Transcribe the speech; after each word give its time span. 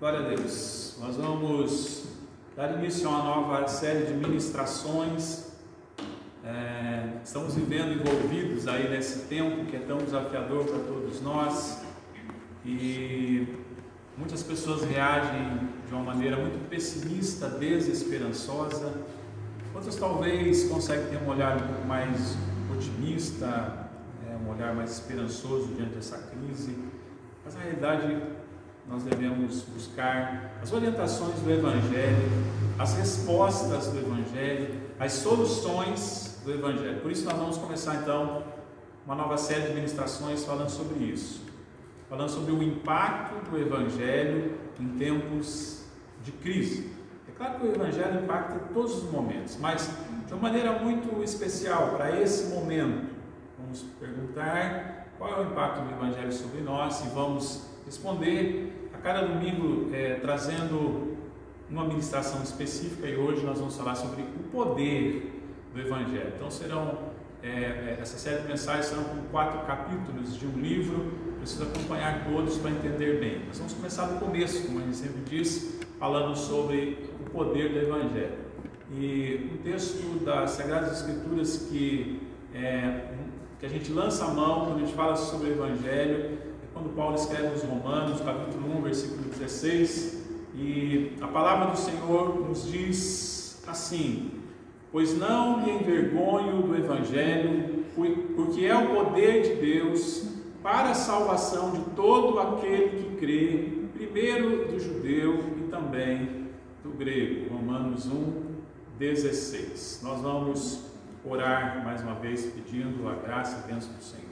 Glória 0.00 0.20
a 0.20 0.22
Deus. 0.22 0.96
Nós 0.98 1.16
vamos 1.16 2.04
dar 2.56 2.72
início 2.78 3.06
a 3.06 3.10
uma 3.10 3.22
nova 3.22 3.68
série 3.68 4.06
de 4.06 4.14
ministrações. 4.14 5.50
É, 6.42 7.18
estamos 7.22 7.54
vivendo 7.54 8.00
envolvidos 8.00 8.66
aí 8.66 8.88
nesse 8.88 9.26
tempo 9.26 9.66
que 9.66 9.76
é 9.76 9.80
tão 9.80 9.98
desafiador 9.98 10.64
para 10.64 10.78
todos 10.78 11.20
nós 11.20 11.82
e 12.64 13.46
muitas 14.16 14.42
pessoas 14.42 14.84
reagem 14.84 15.68
de 15.86 15.92
uma 15.92 16.02
maneira 16.02 16.38
muito 16.38 16.66
pessimista, 16.70 17.50
desesperançosa. 17.50 19.02
Outras 19.74 19.96
talvez 19.96 20.66
conseguem 20.66 21.08
ter 21.10 21.22
um 21.22 21.28
olhar 21.28 21.58
um 21.58 21.66
pouco 21.66 21.86
mais 21.86 22.38
otimista, 22.74 23.90
é, 24.26 24.34
um 24.46 24.50
olhar 24.50 24.74
mais 24.74 24.92
esperançoso 24.92 25.74
diante 25.74 25.96
dessa 25.96 26.16
crise. 26.16 26.74
Mas 27.44 27.54
na 27.54 27.60
realidade 27.60 28.39
nós 28.90 29.04
devemos 29.04 29.62
buscar 29.62 30.58
as 30.60 30.72
orientações 30.72 31.38
do 31.38 31.50
Evangelho, 31.50 32.28
as 32.76 32.94
respostas 32.94 33.86
do 33.86 33.98
Evangelho, 33.98 34.80
as 34.98 35.12
soluções 35.12 36.40
do 36.44 36.52
Evangelho. 36.52 37.00
Por 37.00 37.12
isso, 37.12 37.24
nós 37.24 37.38
vamos 37.38 37.56
começar 37.56 37.94
então 38.02 38.42
uma 39.06 39.14
nova 39.14 39.38
série 39.38 39.68
de 39.68 39.74
ministrações 39.74 40.44
falando 40.44 40.70
sobre 40.70 41.04
isso, 41.04 41.40
falando 42.08 42.30
sobre 42.30 42.52
o 42.52 42.60
impacto 42.60 43.48
do 43.48 43.56
Evangelho 43.56 44.58
em 44.80 44.88
tempos 44.98 45.84
de 46.24 46.32
crise. 46.32 46.90
É 47.28 47.30
claro 47.30 47.60
que 47.60 47.66
o 47.68 47.72
Evangelho 47.72 48.24
impacta 48.24 48.56
em 48.56 48.74
todos 48.74 49.04
os 49.04 49.12
momentos, 49.12 49.56
mas 49.60 49.88
de 50.26 50.34
uma 50.34 50.42
maneira 50.42 50.80
muito 50.80 51.22
especial 51.22 51.90
para 51.90 52.20
esse 52.20 52.52
momento. 52.52 53.08
Vamos 53.56 53.82
perguntar 54.00 55.06
qual 55.16 55.30
é 55.30 55.40
o 55.46 55.52
impacto 55.52 55.80
do 55.84 55.92
Evangelho 55.92 56.32
sobre 56.32 56.60
nós 56.60 57.04
e 57.04 57.08
vamos 57.10 57.70
responder 57.86 58.79
cada 59.02 59.22
domingo 59.22 59.94
é, 59.94 60.14
trazendo 60.14 61.16
uma 61.70 61.84
ministração 61.84 62.42
específica 62.42 63.06
e 63.06 63.16
hoje 63.16 63.44
nós 63.44 63.58
vamos 63.58 63.76
falar 63.76 63.94
sobre 63.94 64.22
o 64.22 64.42
poder 64.50 65.40
do 65.72 65.80
Evangelho. 65.80 66.32
Então 66.34 66.50
serão 66.50 67.10
é, 67.42 67.48
é 67.48 67.98
essa 68.00 68.18
série 68.18 68.42
de 68.42 68.48
mensagens 68.48 68.86
serão 68.86 69.04
com 69.04 69.22
quatro 69.30 69.60
capítulos 69.66 70.38
de 70.38 70.46
um 70.46 70.58
livro. 70.58 71.12
Precisa 71.38 71.64
acompanhar 71.64 72.24
todos 72.24 72.58
para 72.58 72.70
entender 72.70 73.18
bem. 73.18 73.46
Nós 73.46 73.56
vamos 73.56 73.72
começar 73.72 74.06
do 74.06 74.20
começo, 74.20 74.66
como 74.66 74.80
a 74.80 74.82
gente 74.82 74.96
sempre 74.96 75.22
diz, 75.24 75.80
falando 75.98 76.36
sobre 76.36 77.08
o 77.18 77.30
poder 77.30 77.72
do 77.72 77.78
Evangelho. 77.78 78.34
E 78.92 79.50
um 79.54 79.62
texto 79.62 80.22
das 80.24 80.50
Sagradas 80.50 80.98
Escrituras 80.98 81.68
que 81.70 82.20
é, 82.54 83.12
que 83.58 83.66
a 83.66 83.68
gente 83.68 83.92
lança 83.92 84.24
a 84.24 84.28
mão 84.28 84.66
quando 84.66 84.76
a 84.76 84.80
gente 84.80 84.94
fala 84.94 85.14
sobre 85.14 85.50
o 85.50 85.52
Evangelho 85.52 86.49
quando 86.80 86.96
Paulo 86.96 87.14
escreve 87.14 87.56
os 87.56 87.62
Romanos, 87.62 88.22
capítulo 88.22 88.78
1, 88.78 88.82
versículo 88.82 89.22
16, 89.24 90.26
e 90.54 91.12
a 91.20 91.28
palavra 91.28 91.72
do 91.72 91.76
Senhor 91.76 92.48
nos 92.48 92.66
diz 92.66 93.62
assim: 93.66 94.30
Pois 94.90 95.16
não 95.18 95.60
me 95.60 95.72
envergonho 95.72 96.62
do 96.62 96.74
Evangelho, 96.74 97.84
porque 98.34 98.64
é 98.64 98.74
o 98.74 98.94
poder 98.94 99.42
de 99.42 99.54
Deus 99.60 100.26
para 100.62 100.90
a 100.90 100.94
salvação 100.94 101.72
de 101.72 101.80
todo 101.90 102.40
aquele 102.40 103.02
que 103.02 103.16
crê, 103.16 103.72
primeiro 103.92 104.68
do 104.68 104.80
judeu 104.80 105.38
e 105.58 105.68
também 105.70 106.46
do 106.82 106.90
grego. 106.92 107.54
Romanos 107.54 108.06
1, 108.06 108.42
16. 108.98 110.00
Nós 110.02 110.22
vamos 110.22 110.82
orar 111.26 111.84
mais 111.84 112.00
uma 112.00 112.14
vez 112.14 112.46
pedindo 112.46 113.06
a 113.06 113.16
graça 113.16 113.58
e 113.58 113.64
a 113.64 113.74
bênção 113.74 113.92
do 113.92 114.02
Senhor. 114.02 114.29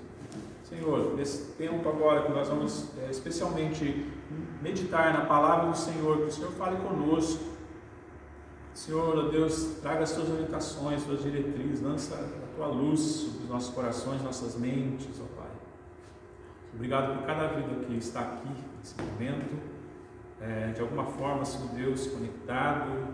Senhor, 0.68 1.14
nesse 1.16 1.52
tempo 1.52 1.88
agora 1.88 2.22
que 2.22 2.30
nós 2.30 2.48
vamos 2.48 2.90
é, 2.98 3.10
especialmente 3.10 4.06
meditar 4.60 5.14
na 5.14 5.24
palavra 5.24 5.70
do 5.70 5.76
Senhor, 5.76 6.18
que 6.18 6.24
o 6.24 6.30
Senhor 6.30 6.52
fale 6.52 6.76
conosco. 6.76 7.42
Senhor, 8.74 9.30
Deus, 9.30 9.78
traga 9.80 10.04
as 10.04 10.12
tuas 10.12 10.28
orientações, 10.28 11.04
tuas 11.04 11.22
diretrizes, 11.22 11.80
lança 11.80 12.14
a 12.16 12.54
tua 12.54 12.66
luz 12.66 13.00
sobre 13.00 13.44
os 13.44 13.48
nossos 13.48 13.74
corações, 13.74 14.22
nossas 14.22 14.56
mentes, 14.56 15.18
ó 15.18 15.40
Pai. 15.40 15.50
Obrigado 16.74 17.16
por 17.16 17.26
cada 17.26 17.48
vida 17.48 17.86
que 17.86 17.96
está 17.96 18.20
aqui 18.20 18.48
nesse 18.78 18.94
momento, 19.00 19.56
é, 20.38 20.72
de 20.72 20.82
alguma 20.82 21.06
forma, 21.06 21.46
Senhor 21.46 21.70
Deus, 21.70 22.06
conectado, 22.08 23.08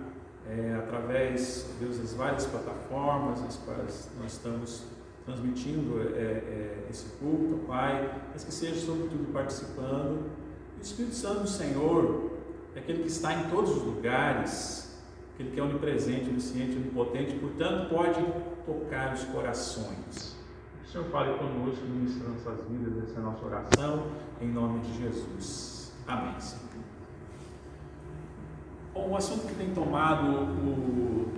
é, 0.46 0.74
através, 0.76 1.70
Deus, 1.78 1.98
das 1.98 2.14
várias 2.14 2.46
plataformas 2.46 3.42
as 3.44 3.56
quais 3.58 4.10
nós 4.20 4.32
estamos 4.32 4.82
transmitindo 5.24 6.00
é, 6.00 6.20
é, 6.20 6.86
esse 6.90 7.06
culto, 7.16 7.64
Pai, 7.66 8.22
mas 8.32 8.44
que 8.44 8.52
seja 8.52 8.84
sobretudo 8.84 9.32
participando. 9.32 10.30
O 10.78 10.82
Espírito 10.82 11.14
Santo 11.14 11.40
do 11.40 11.48
Senhor 11.48 12.32
é 12.76 12.78
aquele 12.78 13.02
que 13.02 13.08
está 13.08 13.32
em 13.32 13.48
todos 13.48 13.76
os 13.76 13.82
lugares, 13.82 15.00
aquele 15.34 15.50
que 15.50 15.60
é 15.60 15.62
onipresente, 15.62 16.28
onisciente, 16.28 16.76
onipotente, 16.76 17.38
portanto 17.38 17.88
pode 17.88 18.22
tocar 18.66 19.14
os 19.14 19.24
corações. 19.24 20.36
Que 20.82 20.88
o 20.88 20.92
Senhor 20.92 21.04
fale 21.06 21.38
conosco, 21.38 21.84
ministrando 21.86 22.34
nossas 22.34 22.68
vidas, 22.68 23.04
essa 23.04 23.18
é 23.18 23.22
nossa 23.22 23.44
oração, 23.44 24.06
em 24.40 24.48
nome 24.48 24.80
de 24.80 25.02
Jesus. 25.02 25.92
Amém. 26.06 26.38
Senhor. 26.38 26.64
Bom, 28.92 29.08
o 29.08 29.16
assunto 29.16 29.46
que 29.46 29.54
tem 29.54 29.72
tomado 29.74 30.26
o, 30.26 31.32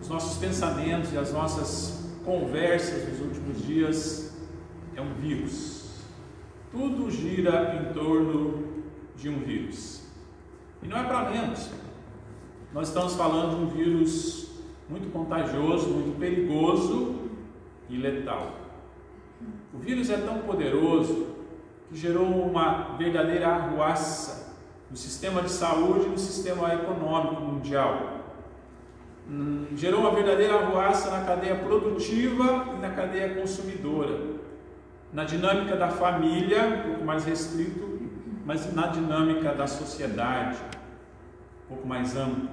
os 0.00 0.08
nossos 0.08 0.38
pensamentos 0.38 1.12
e 1.12 1.18
as 1.18 1.32
nossas 1.32 1.99
conversas 2.24 3.08
nos 3.08 3.20
últimos 3.20 3.62
dias 3.62 4.36
é 4.94 5.00
um 5.00 5.14
vírus. 5.14 6.04
Tudo 6.70 7.10
gira 7.10 7.74
em 7.74 7.92
torno 7.92 8.84
de 9.16 9.28
um 9.28 9.38
vírus. 9.38 10.02
E 10.82 10.88
não 10.88 10.98
é 10.98 11.04
para 11.04 11.30
menos. 11.30 11.70
Nós 12.72 12.88
estamos 12.88 13.14
falando 13.14 13.56
de 13.56 13.64
um 13.64 13.66
vírus 13.68 14.50
muito 14.88 15.12
contagioso, 15.12 15.88
muito 15.88 16.18
perigoso 16.18 17.30
e 17.88 17.96
letal. 17.96 18.54
O 19.74 19.78
vírus 19.78 20.10
é 20.10 20.16
tão 20.16 20.38
poderoso 20.38 21.28
que 21.88 21.96
gerou 21.96 22.26
uma 22.26 22.96
verdadeira 22.96 23.48
arruaça 23.48 24.54
no 24.90 24.96
sistema 24.96 25.42
de 25.42 25.50
saúde 25.50 26.06
e 26.06 26.10
no 26.10 26.18
sistema 26.18 26.74
econômico 26.74 27.40
mundial. 27.40 28.19
Gerou 29.76 30.00
uma 30.00 30.10
verdadeira 30.10 30.54
arruaça 30.54 31.10
na 31.10 31.24
cadeia 31.24 31.54
produtiva 31.54 32.66
e 32.76 32.80
na 32.80 32.90
cadeia 32.90 33.34
consumidora, 33.34 34.18
na 35.12 35.24
dinâmica 35.24 35.76
da 35.76 35.88
família, 35.88 36.64
um 36.64 36.88
pouco 36.88 37.04
mais 37.04 37.24
restrito, 37.24 38.00
mas 38.44 38.74
na 38.74 38.88
dinâmica 38.88 39.54
da 39.54 39.68
sociedade, 39.68 40.58
um 41.64 41.68
pouco 41.68 41.86
mais 41.86 42.16
amplo. 42.16 42.50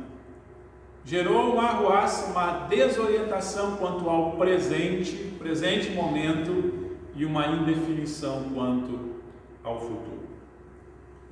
Gerou 1.03 1.53
uma 1.53 1.63
arruaça, 1.63 2.31
uma 2.31 2.67
desorientação 2.67 3.77
quanto 3.77 4.07
ao 4.07 4.33
presente, 4.33 5.16
presente 5.39 5.89
momento 5.91 6.93
e 7.16 7.25
uma 7.25 7.47
indefinição 7.47 8.51
quanto 8.53 9.16
ao 9.63 9.79
futuro. 9.79 10.27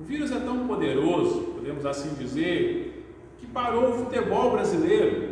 O 0.00 0.04
vírus 0.04 0.32
é 0.32 0.40
tão 0.40 0.66
poderoso, 0.66 1.52
podemos 1.54 1.86
assim 1.86 2.14
dizer, 2.14 3.06
que 3.38 3.46
parou 3.46 3.90
o 3.90 4.04
futebol 4.04 4.50
brasileiro 4.50 5.25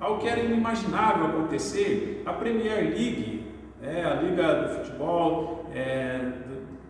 algo 0.00 0.20
que 0.20 0.28
era 0.28 0.40
inimaginável 0.40 1.26
acontecer, 1.26 2.22
a 2.24 2.32
Premier 2.32 2.84
League, 2.84 3.46
é, 3.82 4.04
a 4.04 4.14
liga 4.14 4.54
do 4.54 4.74
futebol 4.76 5.66
é, 5.74 6.20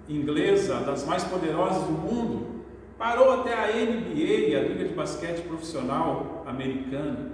inglesa, 0.09 0.81
das 0.81 1.05
mais 1.05 1.25
poderosas 1.25 1.85
do 1.85 1.93
mundo, 1.93 2.65
parou 2.99 3.41
até 3.41 3.55
a 3.55 3.67
NBA, 3.69 4.57
a 4.57 4.63
liga 4.63 4.85
de 4.85 4.95
basquete 4.95 5.43
profissional 5.47 6.45
americana. 6.47 7.33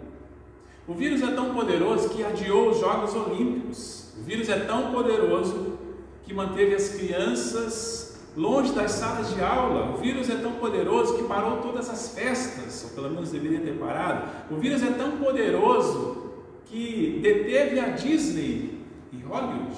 O 0.86 0.92
vírus 0.92 1.22
é 1.22 1.28
tão 1.28 1.54
poderoso 1.54 2.10
que 2.10 2.22
adiou 2.22 2.70
os 2.70 2.78
Jogos 2.78 3.14
Olímpicos. 3.14 4.12
O 4.18 4.22
vírus 4.22 4.48
é 4.50 4.58
tão 4.60 4.92
poderoso 4.92 5.78
que 6.24 6.34
manteve 6.34 6.74
as 6.74 6.90
crianças 6.90 8.13
longe 8.36 8.72
das 8.72 8.92
salas 8.92 9.34
de 9.34 9.42
aula. 9.42 9.94
O 9.94 9.98
vírus 9.98 10.28
é 10.28 10.36
tão 10.36 10.52
poderoso 10.52 11.16
que 11.16 11.24
parou 11.24 11.58
todas 11.58 11.88
as 11.88 12.08
festas, 12.14 12.84
ou 12.84 12.90
pelo 12.90 13.10
menos 13.10 13.30
deveria 13.30 13.60
ter 13.60 13.78
parado. 13.78 14.28
O 14.50 14.56
vírus 14.56 14.82
é 14.82 14.90
tão 14.90 15.12
poderoso 15.12 16.32
que 16.66 17.20
deteve 17.22 17.78
a 17.78 17.90
Disney 17.90 18.80
e 19.12 19.22
Hollywood. 19.22 19.76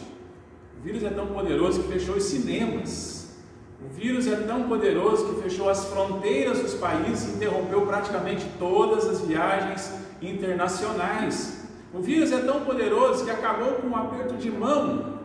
O 0.78 0.82
vírus 0.82 1.02
é 1.02 1.10
tão 1.10 1.26
poderoso 1.26 1.82
que 1.82 1.92
fechou 1.92 2.16
os 2.16 2.24
cinemas. 2.24 3.36
O 3.84 3.88
vírus 3.94 4.26
é 4.26 4.36
tão 4.36 4.64
poderoso 4.64 5.26
que 5.26 5.42
fechou 5.42 5.68
as 5.68 5.84
fronteiras 5.86 6.60
dos 6.60 6.74
países 6.74 7.28
e 7.28 7.36
interrompeu 7.36 7.82
praticamente 7.86 8.46
todas 8.58 9.06
as 9.06 9.20
viagens 9.20 9.92
internacionais. 10.22 11.66
O 11.92 12.00
vírus 12.00 12.32
é 12.32 12.38
tão 12.38 12.60
poderoso 12.64 13.24
que 13.24 13.30
acabou 13.30 13.74
com 13.74 13.88
um 13.88 13.96
aperto 13.96 14.34
de 14.34 14.50
mão 14.50 15.15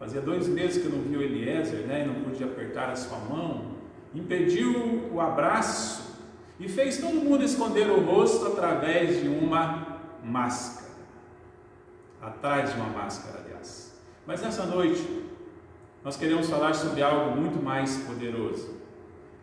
Fazia 0.00 0.22
dois 0.22 0.48
meses 0.48 0.80
que 0.80 0.88
eu 0.88 0.96
não 0.96 1.02
vi 1.02 1.14
o 1.14 1.20
Eliezer, 1.20 1.86
né, 1.86 2.02
e 2.02 2.06
não 2.06 2.24
pude 2.24 2.42
apertar 2.42 2.88
a 2.88 2.96
sua 2.96 3.18
mão. 3.18 3.72
Impediu 4.14 5.10
o 5.12 5.20
abraço 5.20 6.16
e 6.58 6.70
fez 6.70 6.98
todo 6.98 7.16
mundo 7.16 7.44
esconder 7.44 7.90
o 7.90 8.00
rosto 8.00 8.46
através 8.46 9.20
de 9.20 9.28
uma 9.28 9.98
máscara. 10.24 10.88
Atrás 12.18 12.72
de 12.72 12.80
uma 12.80 12.88
máscara, 12.88 13.40
aliás. 13.44 13.94
Mas 14.26 14.40
nessa 14.40 14.64
noite, 14.64 15.06
nós 16.02 16.16
queremos 16.16 16.48
falar 16.48 16.74
sobre 16.74 17.02
algo 17.02 17.38
muito 17.38 17.62
mais 17.62 17.98
poderoso. 17.98 18.79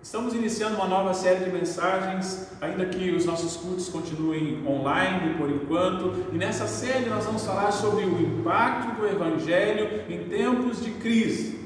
Estamos 0.07 0.33
iniciando 0.33 0.77
uma 0.77 0.87
nova 0.87 1.13
série 1.13 1.43
de 1.43 1.51
mensagens, 1.51 2.47
ainda 2.61 2.85
que 2.85 3.11
os 3.11 3.25
nossos 3.25 3.57
cultos 3.57 3.89
continuem 3.89 4.65
online 4.65 5.33
por 5.33 5.49
enquanto, 5.49 6.29
e 6.31 6.37
nessa 6.37 6.65
série 6.65 7.09
nós 7.09 7.25
vamos 7.25 7.45
falar 7.45 7.73
sobre 7.73 8.05
o 8.05 8.21
impacto 8.21 9.01
do 9.01 9.05
Evangelho 9.05 10.05
em 10.09 10.29
tempos 10.29 10.81
de 10.81 10.91
crise. 10.91 11.59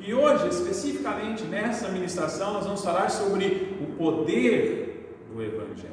E 0.00 0.12
hoje, 0.12 0.48
especificamente 0.48 1.44
nessa 1.44 1.88
ministração, 1.90 2.52
nós 2.52 2.64
vamos 2.64 2.82
falar 2.82 3.10
sobre 3.10 3.78
o 3.80 3.94
poder 3.96 5.14
do 5.32 5.40
Evangelho. 5.40 5.92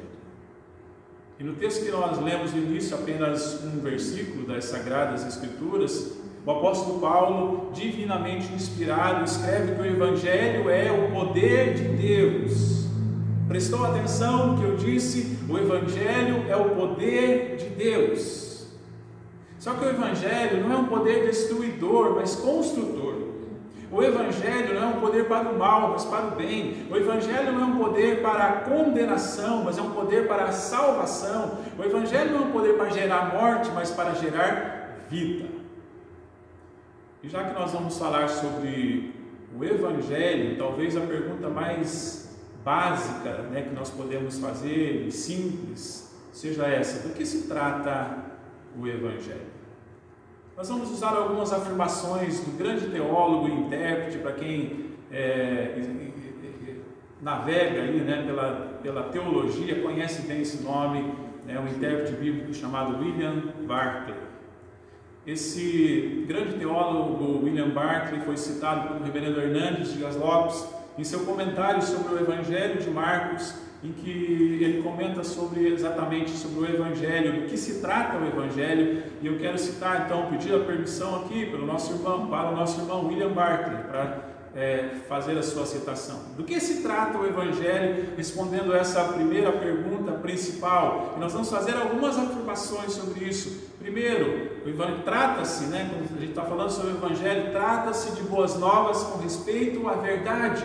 E 1.38 1.44
no 1.44 1.54
texto 1.54 1.84
que 1.84 1.92
nós 1.92 2.18
lemos 2.18 2.52
no 2.52 2.58
início, 2.58 2.96
apenas 2.96 3.62
um 3.62 3.78
versículo 3.78 4.44
das 4.44 4.64
Sagradas 4.64 5.24
Escrituras, 5.24 6.18
o 6.46 6.50
apóstolo 6.52 7.00
Paulo, 7.00 7.72
divinamente 7.74 8.52
inspirado, 8.52 9.24
escreve 9.24 9.74
que 9.74 9.82
o 9.82 9.84
Evangelho 9.84 10.70
é 10.70 10.92
o 10.92 11.10
poder 11.10 11.74
de 11.74 11.88
Deus. 11.88 12.86
Prestou 13.48 13.84
atenção 13.84 14.52
no 14.52 14.58
que 14.58 14.64
eu 14.64 14.76
disse? 14.76 15.36
O 15.50 15.58
Evangelho 15.58 16.44
é 16.48 16.54
o 16.54 16.70
poder 16.70 17.56
de 17.56 17.64
Deus. 17.70 18.68
Só 19.58 19.74
que 19.74 19.84
o 19.86 19.88
Evangelho 19.88 20.60
não 20.62 20.72
é 20.72 20.78
um 20.78 20.84
poder 20.84 21.26
destruidor, 21.26 22.14
mas 22.14 22.36
construtor. 22.36 23.14
O 23.90 24.00
Evangelho 24.00 24.74
não 24.74 24.82
é 24.82 24.86
um 24.86 25.00
poder 25.00 25.26
para 25.26 25.48
o 25.48 25.58
mal, 25.58 25.90
mas 25.90 26.04
para 26.04 26.28
o 26.28 26.30
bem. 26.32 26.86
O 26.88 26.96
Evangelho 26.96 27.52
não 27.52 27.60
é 27.60 27.64
um 27.64 27.76
poder 27.76 28.22
para 28.22 28.44
a 28.44 28.52
condenação, 28.60 29.64
mas 29.64 29.78
é 29.78 29.82
um 29.82 29.90
poder 29.90 30.28
para 30.28 30.44
a 30.44 30.52
salvação. 30.52 31.58
O 31.76 31.82
Evangelho 31.82 32.30
não 32.30 32.42
é 32.42 32.44
um 32.46 32.52
poder 32.52 32.74
para 32.74 32.88
gerar 32.90 33.34
morte, 33.34 33.68
mas 33.74 33.90
para 33.90 34.14
gerar 34.14 35.06
vida. 35.08 35.55
E 37.22 37.28
já 37.28 37.44
que 37.44 37.58
nós 37.58 37.72
vamos 37.72 37.98
falar 37.98 38.28
sobre 38.28 39.14
o 39.56 39.64
Evangelho, 39.64 40.56
talvez 40.56 40.96
a 40.96 41.00
pergunta 41.00 41.48
mais 41.48 42.36
básica 42.64 43.42
né, 43.50 43.62
que 43.62 43.74
nós 43.74 43.90
podemos 43.90 44.38
fazer, 44.38 45.10
simples, 45.10 46.14
seja 46.32 46.66
essa: 46.66 47.06
do 47.06 47.14
que 47.14 47.24
se 47.24 47.48
trata 47.48 48.18
o 48.78 48.86
Evangelho? 48.86 49.56
Nós 50.56 50.68
vamos 50.68 50.90
usar 50.90 51.10
algumas 51.10 51.52
afirmações 51.52 52.40
do 52.40 52.56
grande 52.56 52.88
teólogo 52.88 53.48
e 53.48 53.52
intérprete, 53.52 54.18
para 54.18 54.32
quem 54.32 54.86
é, 55.12 55.78
navega 57.20 57.82
aí, 57.82 58.00
né, 58.00 58.22
pela, 58.26 58.78
pela 58.82 59.02
teologia, 59.04 59.82
conhece 59.82 60.22
bem 60.22 60.42
esse 60.42 60.62
nome, 60.62 61.14
é 61.48 61.58
um 61.58 61.68
intérprete 61.68 62.12
bíblico 62.12 62.54
chamado 62.54 62.98
William 62.98 63.52
Barclay. 63.66 64.16
Esse 65.26 66.24
grande 66.28 66.52
teólogo 66.52 67.44
William 67.44 67.70
Barclay 67.70 68.20
foi 68.20 68.36
citado 68.36 68.86
pelo 68.88 69.04
reverendo 69.04 69.40
Hernandes 69.40 69.92
Dias 69.92 70.14
Lopes 70.14 70.64
em 70.96 71.02
seu 71.02 71.20
comentário 71.20 71.82
sobre 71.82 72.14
o 72.14 72.18
Evangelho 72.20 72.80
de 72.80 72.88
Marcos, 72.88 73.52
em 73.82 73.90
que 73.90 74.08
ele 74.62 74.82
comenta 74.82 75.24
sobre 75.24 75.66
exatamente 75.66 76.30
sobre 76.30 76.60
o 76.60 76.64
Evangelho, 76.64 77.40
do 77.40 77.48
que 77.48 77.56
se 77.56 77.80
trata 77.80 78.16
o 78.16 78.24
Evangelho, 78.24 79.02
e 79.20 79.26
eu 79.26 79.36
quero 79.36 79.58
citar 79.58 80.06
então, 80.06 80.26
pedir 80.30 80.54
a 80.54 80.60
permissão 80.60 81.16
aqui 81.16 81.44
pelo 81.46 81.66
nosso 81.66 81.92
irmão, 81.92 82.28
para 82.28 82.50
o 82.50 82.56
nosso 82.56 82.80
irmão 82.80 83.08
William 83.08 83.32
Barclay, 83.32 83.82
para 83.82 84.35
é, 84.56 84.88
fazer 85.06 85.36
a 85.36 85.42
sua 85.42 85.66
citação. 85.66 86.18
Do 86.36 86.42
que 86.42 86.58
se 86.58 86.82
trata 86.82 87.18
o 87.18 87.26
Evangelho? 87.26 88.14
Respondendo 88.16 88.74
essa 88.74 89.04
primeira 89.04 89.52
pergunta 89.52 90.12
principal, 90.12 91.14
e 91.16 91.20
nós 91.20 91.32
vamos 91.32 91.50
fazer 91.50 91.76
algumas 91.76 92.18
afirmações 92.18 92.92
sobre 92.92 93.24
isso. 93.24 93.70
Primeiro, 93.78 94.50
trata-se, 95.04 95.66
né, 95.66 95.90
quando 95.90 96.16
a 96.16 96.20
gente 96.20 96.30
está 96.30 96.42
falando 96.42 96.70
sobre 96.70 96.92
o 96.92 96.96
Evangelho, 96.96 97.52
trata-se 97.52 98.12
de 98.12 98.22
boas 98.22 98.58
novas 98.58 99.02
com 99.04 99.18
respeito 99.18 99.86
à 99.86 99.94
verdade. 99.94 100.64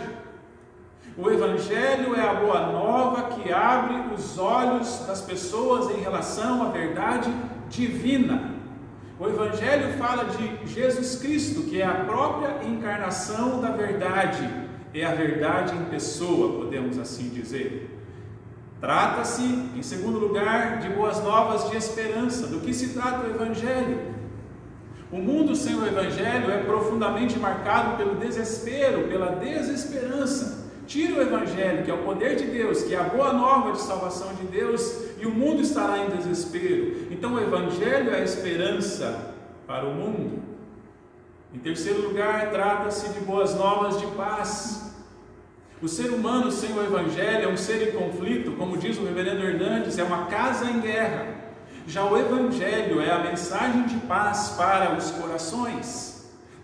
O 1.16 1.30
Evangelho 1.30 2.14
é 2.14 2.26
a 2.26 2.34
boa 2.34 2.72
nova 2.72 3.34
que 3.34 3.52
abre 3.52 4.14
os 4.14 4.38
olhos 4.38 5.00
das 5.06 5.20
pessoas 5.20 5.90
em 5.90 6.00
relação 6.00 6.62
à 6.62 6.70
verdade 6.70 7.30
divina. 7.68 8.51
O 9.22 9.28
Evangelho 9.28 9.92
fala 9.98 10.24
de 10.24 10.66
Jesus 10.66 11.14
Cristo, 11.14 11.62
que 11.62 11.80
é 11.80 11.86
a 11.86 11.94
própria 11.94 12.66
encarnação 12.66 13.60
da 13.60 13.70
verdade, 13.70 14.50
é 14.92 15.04
a 15.04 15.14
verdade 15.14 15.76
em 15.76 15.84
pessoa, 15.84 16.64
podemos 16.64 16.98
assim 16.98 17.28
dizer. 17.28 17.88
Trata-se, 18.80 19.44
em 19.44 19.80
segundo 19.80 20.18
lugar, 20.18 20.80
de 20.80 20.88
boas 20.88 21.22
novas 21.22 21.70
de 21.70 21.76
esperança. 21.76 22.48
Do 22.48 22.58
que 22.58 22.74
se 22.74 22.94
trata 22.94 23.24
o 23.24 23.30
Evangelho? 23.30 24.12
O 25.12 25.18
mundo 25.18 25.54
sem 25.54 25.76
o 25.76 25.86
Evangelho 25.86 26.50
é 26.50 26.64
profundamente 26.64 27.38
marcado 27.38 27.96
pelo 27.96 28.16
desespero, 28.16 29.06
pela 29.06 29.36
desesperança. 29.36 30.61
Tira 30.92 31.14
o 31.14 31.22
Evangelho, 31.22 31.84
que 31.84 31.90
é 31.90 31.94
o 31.94 32.04
poder 32.04 32.36
de 32.36 32.44
Deus, 32.44 32.82
que 32.82 32.94
é 32.94 32.98
a 32.98 33.04
boa 33.04 33.32
nova 33.32 33.72
de 33.72 33.80
salvação 33.80 34.34
de 34.34 34.44
Deus, 34.44 35.06
e 35.18 35.24
o 35.24 35.30
mundo 35.30 35.62
estará 35.62 35.96
em 35.96 36.10
desespero. 36.10 37.06
Então, 37.10 37.32
o 37.32 37.40
Evangelho 37.40 38.10
é 38.10 38.20
a 38.20 38.22
esperança 38.22 39.32
para 39.66 39.86
o 39.86 39.94
mundo. 39.94 40.42
Em 41.54 41.58
terceiro 41.58 42.02
lugar, 42.02 42.50
trata-se 42.50 43.08
de 43.08 43.20
boas 43.20 43.54
novas 43.54 43.98
de 44.02 44.06
paz. 44.08 44.92
O 45.80 45.88
ser 45.88 46.10
humano 46.10 46.52
sem 46.52 46.74
o 46.74 46.84
Evangelho 46.84 47.48
é 47.48 47.48
um 47.48 47.56
ser 47.56 47.88
em 47.88 47.98
conflito, 47.98 48.52
como 48.58 48.76
diz 48.76 48.98
o 48.98 49.04
reverendo 49.06 49.42
Hernandes, 49.42 49.98
é 49.98 50.04
uma 50.04 50.26
casa 50.26 50.66
em 50.66 50.78
guerra. 50.78 51.26
Já 51.86 52.04
o 52.04 52.18
Evangelho 52.18 53.00
é 53.00 53.10
a 53.10 53.18
mensagem 53.20 53.84
de 53.86 53.96
paz 54.00 54.50
para 54.58 54.94
os 54.94 55.10
corações. 55.12 56.11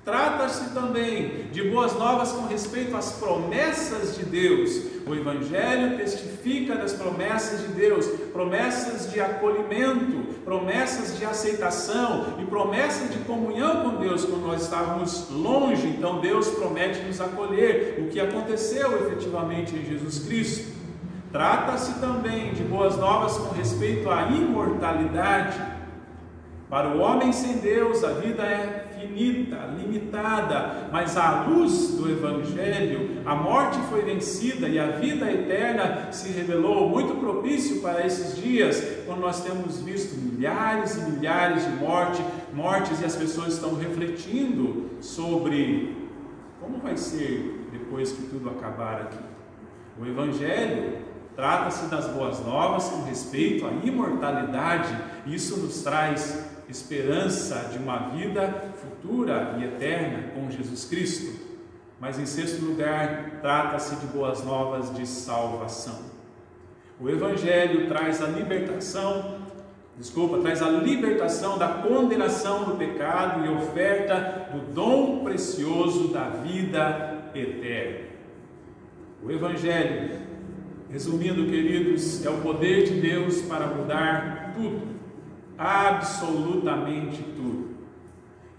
Trata-se 0.09 0.71
também 0.71 1.51
de 1.53 1.69
boas 1.69 1.93
novas 1.93 2.33
com 2.33 2.47
respeito 2.47 2.97
às 2.97 3.13
promessas 3.13 4.17
de 4.17 4.25
Deus. 4.25 4.81
O 5.07 5.15
Evangelho 5.15 5.99
testifica 5.99 6.77
das 6.77 6.95
promessas 6.95 7.61
de 7.61 7.75
Deus, 7.75 8.07
promessas 8.33 9.13
de 9.13 9.21
acolhimento, 9.21 10.33
promessas 10.47 11.19
de 11.19 11.27
aceitação 11.27 12.39
e 12.39 12.47
promessas 12.47 13.11
de 13.11 13.19
comunhão 13.19 13.83
com 13.83 13.97
Deus 13.97 14.25
quando 14.25 14.47
nós 14.47 14.63
estávamos 14.63 15.29
longe. 15.31 15.87
Então 15.89 16.23
Deus 16.23 16.49
promete 16.49 17.01
nos 17.01 17.21
acolher, 17.21 17.97
o 17.99 18.09
que 18.09 18.19
aconteceu 18.19 19.07
efetivamente 19.07 19.77
em 19.77 19.85
Jesus 19.85 20.21
Cristo. 20.21 20.73
Trata-se 21.31 22.01
também 22.01 22.55
de 22.55 22.63
boas 22.63 22.97
novas 22.97 23.37
com 23.37 23.55
respeito 23.55 24.09
à 24.09 24.23
imortalidade. 24.23 25.61
Para 26.71 26.89
o 26.89 26.99
homem 26.99 27.31
sem 27.31 27.59
Deus, 27.59 28.03
a 28.03 28.13
vida 28.13 28.43
é 28.43 28.88
finita, 28.99 29.57
limitada, 29.79 30.89
mas 30.91 31.17
à 31.17 31.45
luz 31.45 31.95
do 31.95 32.11
Evangelho, 32.11 33.23
a 33.25 33.35
morte 33.35 33.79
foi 33.89 34.03
vencida 34.03 34.69
e 34.69 34.79
a 34.79 34.89
vida 34.93 35.31
eterna 35.31 36.11
se 36.11 36.33
revelou 36.33 36.89
muito 36.89 37.15
propício 37.21 37.81
para 37.81 38.05
esses 38.05 38.37
dias, 38.37 39.05
quando 39.07 39.21
nós 39.21 39.43
temos 39.43 39.81
visto 39.81 40.17
milhares 40.17 40.97
e 40.97 41.11
milhares 41.11 41.65
de 41.65 41.71
morte, 41.73 42.23
mortes 42.53 43.01
e 43.01 43.05
as 43.05 43.15
pessoas 43.15 43.55
estão 43.55 43.75
refletindo 43.75 44.91
sobre 45.01 45.97
como 46.61 46.79
vai 46.79 46.97
ser 46.97 47.67
depois 47.71 48.13
que 48.13 48.23
tudo 48.23 48.51
acabar 48.51 49.03
aqui. 49.03 49.25
O 50.01 50.07
Evangelho 50.07 50.99
trata-se 51.37 51.87
das 51.87 52.07
boas 52.09 52.45
novas 52.45 52.89
com 52.89 53.05
respeito 53.05 53.65
à 53.65 53.71
imortalidade, 53.87 54.97
isso 55.27 55.59
nos 55.59 55.83
traz 55.83 56.59
esperança 56.69 57.71
de 57.73 57.79
uma 57.79 58.11
vida 58.11 58.73
futura 59.01 59.57
e 59.59 59.65
eterna 59.65 60.31
com 60.35 60.51
Jesus 60.51 60.85
Cristo. 60.85 61.49
Mas 62.01 62.19
em 62.19 62.27
sexto 62.27 62.65
lugar, 62.65 63.39
trata-se 63.41 63.97
de 63.97 64.07
boas 64.07 64.45
novas 64.45 64.95
de 64.95 65.07
salvação. 65.07 65.99
O 67.01 67.09
Evangelho 67.09 67.89
traz 67.89 68.23
a 68.23 68.27
libertação, 68.27 69.39
desculpa, 69.97 70.39
traz 70.39 70.63
a 70.63 70.69
libertação 70.69 71.59
da 71.59 71.69
condenação 71.69 72.65
do 72.65 72.77
pecado 72.77 73.45
e 73.45 73.49
oferta 73.49 74.49
do 74.53 74.73
dom 74.73 75.25
precioso 75.25 76.09
da 76.09 76.29
vida 76.29 77.31
eterna. 77.35 78.09
O 79.23 79.31
Evangelho, 79.31 80.21
resumindo, 80.91 81.47
queridos, 81.47 82.25
é 82.25 82.31
o 82.31 82.41
poder 82.41 82.85
de 82.85 83.01
Deus 83.01 83.43
para 83.43 83.67
mudar 83.67 84.53
tudo 84.55 84.99
absolutamente 85.59 87.21
tudo. 87.37 87.78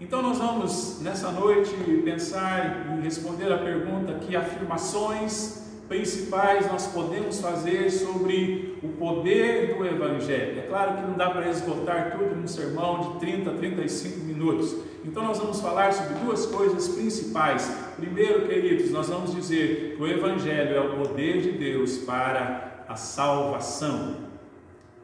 Então 0.00 0.22
nós 0.22 0.38
vamos 0.38 0.98
nessa 1.02 1.30
noite 1.30 1.74
pensar 2.02 2.96
e 2.96 3.02
responder 3.02 3.52
a 3.52 3.58
pergunta 3.58 4.14
que 4.14 4.34
afirmações 4.34 5.60
principais 5.90 6.66
nós 6.72 6.86
podemos 6.86 7.38
fazer 7.38 7.90
sobre 7.90 8.78
o 8.82 8.88
poder 8.88 9.76
do 9.76 9.84
Evangelho. 9.84 10.60
É 10.60 10.62
claro 10.62 10.96
que 10.96 11.02
não 11.02 11.18
dá 11.18 11.28
para 11.28 11.50
esgotar 11.50 12.16
tudo 12.16 12.34
num 12.34 12.46
sermão 12.46 13.12
de 13.12 13.20
30 13.20 13.50
a 13.50 13.54
35 13.54 14.20
minutos. 14.20 14.74
Então 15.04 15.22
nós 15.22 15.38
vamos 15.38 15.60
falar 15.60 15.92
sobre 15.92 16.14
duas 16.14 16.46
coisas 16.46 16.88
principais. 16.88 17.70
Primeiro, 17.96 18.48
queridos, 18.48 18.90
nós 18.92 19.08
vamos 19.08 19.34
dizer 19.34 19.96
que 19.96 20.02
o 20.02 20.06
Evangelho 20.06 20.76
é 20.76 20.80
o 20.80 20.96
poder 20.96 21.42
de 21.42 21.52
Deus 21.52 21.98
para 21.98 22.86
a 22.88 22.96
salvação. 22.96 24.30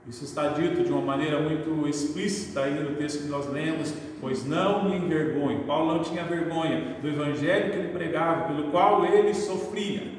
Isso 0.09 0.25
está 0.25 0.49
dito 0.49 0.85
de 0.85 0.93
uma 0.93 1.03
maneira 1.03 1.41
muito 1.41 1.87
explícita 1.89 2.61
aí 2.61 2.81
no 2.81 2.95
texto 2.95 3.25
que 3.25 3.29
nós 3.29 3.51
lemos, 3.51 3.93
pois 4.21 4.45
não 4.47 4.85
me 4.85 4.97
envergonhe. 4.97 5.65
Paulo 5.65 5.95
não 5.95 6.03
tinha 6.03 6.25
vergonha 6.25 6.97
do 7.01 7.09
evangelho 7.09 7.71
que 7.71 7.79
ele 7.79 7.89
pregava, 7.89 8.49
pelo 8.49 8.71
qual 8.71 9.05
ele 9.05 9.35
sofria. 9.35 10.17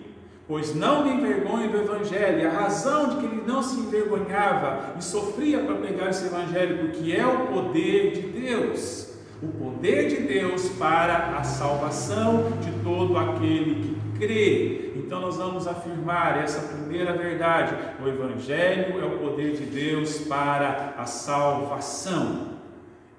Pois 0.48 0.74
não 0.74 1.04
me 1.04 1.12
envergonho 1.12 1.70
do 1.70 1.77
Evangelho, 1.77 2.48
a 2.48 2.51
razão 2.51 3.10
de 3.10 3.16
que 3.18 3.25
ele 3.25 3.44
não 3.46 3.62
se 3.62 3.77
envergonhava 3.82 4.96
e 4.98 5.04
sofria 5.04 5.60
para 5.60 5.75
pregar 5.75 6.10
esse 6.10 6.25
Evangelho, 6.25 6.88
porque 6.88 7.12
é 7.12 7.27
o 7.27 7.48
poder 7.48 8.13
de 8.13 8.22
Deus, 8.39 9.13
o 9.44 9.48
poder 9.48 10.08
de 10.08 10.22
Deus 10.22 10.70
para 10.70 11.38
a 11.38 11.44
salvação 11.44 12.54
de 12.62 12.72
todo 12.82 13.18
aquele 13.18 13.98
que 14.16 14.20
crê. 14.20 14.94
Então 14.96 15.20
nós 15.20 15.36
vamos 15.36 15.68
afirmar 15.68 16.42
essa 16.42 16.62
primeira 16.62 17.12
verdade: 17.12 17.75
o 18.01 18.08
Evangelho 18.08 19.01
é 19.01 19.06
o 19.06 19.18
poder 19.18 19.51
de 19.51 19.66
Deus 19.66 20.20
para 20.20 20.96
a 20.98 21.06
salvação. 21.06 22.57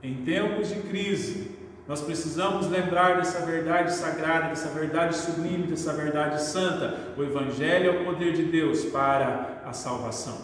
Em 0.03 0.23
tempos 0.25 0.69
de 0.69 0.77
crise, 0.83 1.51
nós 1.89 2.03
precisamos 2.03 2.69
lembrar 2.69 3.17
dessa 3.17 3.45
verdade 3.45 3.95
sagrada, 3.95 4.49
dessa 4.49 4.69
verdade 4.69 5.17
sublime, 5.17 5.67
dessa 5.67 5.93
verdade 5.93 6.41
santa. 6.43 7.15
O 7.17 7.23
Evangelho 7.23 7.91
é 7.91 8.01
o 8.01 8.05
poder 8.05 8.35
de 8.35 8.45
Deus 8.45 8.85
para 8.85 9.63
a 9.65 9.73
salvação. 9.73 10.39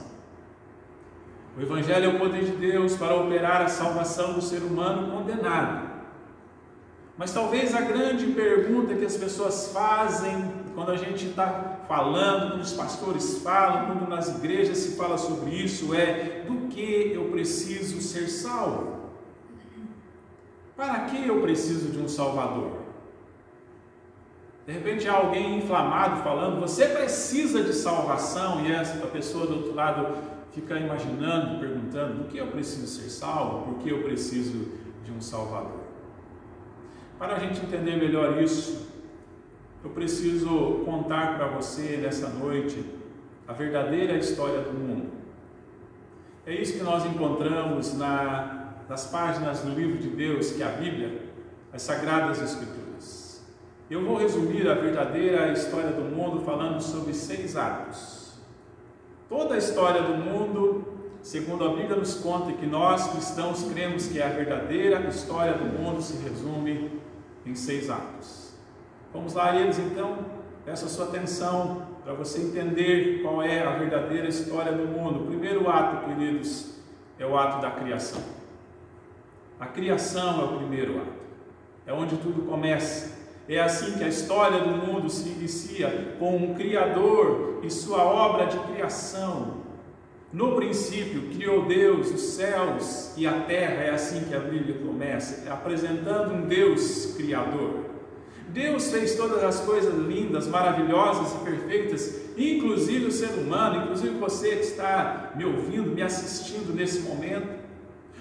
O 1.57 1.61
Evangelho 1.61 2.07
é 2.07 2.09
o 2.09 2.19
poder 2.19 2.45
de 2.45 2.53
Deus 2.53 2.97
para 2.97 3.15
operar 3.15 3.63
a 3.63 3.69
salvação 3.69 4.33
do 4.33 4.43
ser 4.43 4.63
humano 4.63 5.13
condenado. 5.13 5.89
Mas 7.17 7.33
talvez 7.33 7.75
a 7.75 7.83
grande 7.83 8.27
pergunta 8.29 8.95
que 8.95 9.05
as 9.05 9.17
pessoas 9.17 9.71
fazem 9.73 10.51
quando 10.75 10.91
a 10.91 10.97
gente 10.97 11.27
está 11.27 11.79
falando, 11.87 12.53
quando 12.53 12.63
os 12.63 12.73
pastores 12.73 13.39
falam, 13.39 13.87
quando 13.87 14.09
nas 14.09 14.29
igrejas 14.37 14.79
se 14.79 14.97
fala 14.97 15.17
sobre 15.17 15.55
isso 15.55 15.95
é: 15.95 16.43
do 16.49 16.69
que 16.69 17.13
eu 17.15 17.27
preciso 17.27 18.01
ser 18.01 18.29
salvo? 18.29 19.04
Para 20.77 21.01
que 21.05 21.27
eu 21.27 21.41
preciso 21.41 21.91
de 21.93 21.99
um 21.99 22.09
Salvador? 22.09 22.85
De 24.67 24.73
repente 24.73 25.07
há 25.09 25.15
alguém 25.15 25.59
inflamado 25.59 26.23
falando, 26.23 26.61
você 26.61 26.87
precisa 26.87 27.63
de 27.63 27.73
salvação, 27.73 28.65
e 28.65 28.73
essa 28.73 29.07
pessoa 29.07 29.47
do 29.47 29.57
outro 29.57 29.75
lado 29.75 30.17
fica 30.53 30.79
imaginando, 30.79 31.61
perguntando, 31.61 32.23
do 32.23 32.29
que 32.29 32.39
eu 32.39 32.47
preciso 32.47 32.87
ser 32.87 33.11
salvo? 33.11 33.73
Por 33.73 33.83
que 33.83 33.91
eu 33.91 34.03
preciso 34.03 34.69
de 35.05 35.13
um 35.13 35.21
Salvador? 35.21 35.81
Para 37.19 37.37
a 37.37 37.39
gente 37.39 37.61
entender 37.61 37.97
melhor 37.97 38.43
isso, 38.43 38.89
eu 39.85 39.91
preciso 39.91 40.83
contar 40.87 41.37
para 41.37 41.49
você 41.49 41.99
nessa 42.01 42.29
noite 42.29 42.85
a 43.47 43.53
verdadeira 43.53 44.17
história 44.17 44.61
do 44.61 44.73
mundo. 44.73 45.13
É 46.47 46.55
isso 46.55 46.79
que 46.79 46.83
nós 46.83 47.05
encontramos 47.05 47.95
na 47.95 48.64
das 48.89 49.07
páginas 49.07 49.61
do 49.61 49.71
livro 49.71 49.99
de 49.99 50.09
Deus, 50.09 50.53
que 50.53 50.63
é 50.63 50.67
a 50.67 50.71
Bíblia, 50.71 51.23
as 51.73 51.83
Sagradas 51.83 52.41
Escrituras. 52.41 53.43
Eu 53.91 54.05
vou 54.05 54.17
resumir 54.17 54.69
a 54.69 54.75
verdadeira 54.75 55.53
história 55.53 55.91
do 55.91 56.03
mundo 56.03 56.45
falando 56.45 56.81
sobre 56.81 57.13
seis 57.15 57.57
atos. 57.57 58.35
Toda 59.29 59.55
a 59.55 59.59
história 59.59 60.03
do 60.03 60.15
mundo, 60.15 60.85
segundo 61.23 61.65
a 61.65 61.69
Bíblia 61.71 61.97
nos 61.97 62.15
conta 62.15 62.53
que 62.53 62.67
nós 62.67 63.09
cristãos 63.09 63.65
cremos 63.73 64.07
que 64.09 64.21
a 64.21 64.29
verdadeira 64.29 65.01
história 65.09 65.55
do 65.55 65.65
mundo 65.65 66.03
se 66.03 66.17
resume 66.23 67.01
em 67.45 67.55
seis 67.55 67.91
atos. 67.91 68.55
Vamos 69.13 69.35
lá 69.35 69.57
eles 69.57 69.79
então, 69.79 70.19
peço 70.65 70.87
a 70.87 70.89
sua 70.89 71.07
atenção 71.07 71.87
para 72.05 72.13
você 72.15 72.41
entender 72.41 73.23
qual 73.23 73.43
é 73.43 73.67
a 73.67 73.77
verdadeira 73.77 74.29
história 74.29 74.73
do 74.73 74.87
mundo. 74.87 75.25
O 75.25 75.27
primeiro 75.27 75.69
ato, 75.71 76.07
queridos, 76.07 76.75
é 77.19 77.25
o 77.25 77.37
ato 77.37 77.63
da 77.63 77.71
criação. 77.71 78.44
A 79.59 79.67
criação 79.67 80.41
é 80.41 80.45
o 80.45 80.59
primeiro 80.59 80.99
ato, 80.99 81.13
é 81.87 81.93
onde 81.93 82.17
tudo 82.17 82.43
começa. 82.43 83.15
É 83.49 83.61
assim 83.61 83.93
que 83.99 84.05
a 84.05 84.09
história 84.09 84.61
do 84.61 84.71
mundo 84.71 85.09
se 85.11 85.29
inicia 85.29 86.17
com 86.19 86.37
um 86.37 86.55
Criador 86.55 87.61
e 87.63 87.71
sua 87.71 88.03
obra 88.03 88.47
de 88.47 88.59
criação. 88.59 89.65
No 90.33 90.57
princípio, 90.57 91.29
criou 91.35 91.67
Deus 91.67 92.11
os 92.11 92.21
céus 92.21 93.13
e 93.17 93.27
a 93.27 93.43
terra, 93.43 93.85
é 93.85 93.91
assim 93.91 94.25
que 94.25 94.35
a 94.35 94.41
Bíblia 94.41 94.79
começa, 94.85 95.49
apresentando 95.53 96.35
um 96.35 96.49
Deus 96.49 97.15
Criador. 97.17 97.85
Deus 98.49 98.91
fez 98.91 99.15
todas 99.15 99.45
as 99.45 99.61
coisas 99.61 99.95
lindas, 99.95 100.47
maravilhosas 100.49 101.35
e 101.35 101.45
perfeitas, 101.45 102.21
inclusive 102.37 103.07
o 103.07 103.13
ser 103.13 103.31
humano, 103.31 103.83
inclusive 103.83 104.19
você 104.19 104.57
que 104.57 104.63
está 104.63 105.33
me 105.37 105.45
ouvindo, 105.45 105.91
me 105.91 106.03
assistindo 106.03 106.75
nesse 106.75 107.01
momento. 107.01 107.64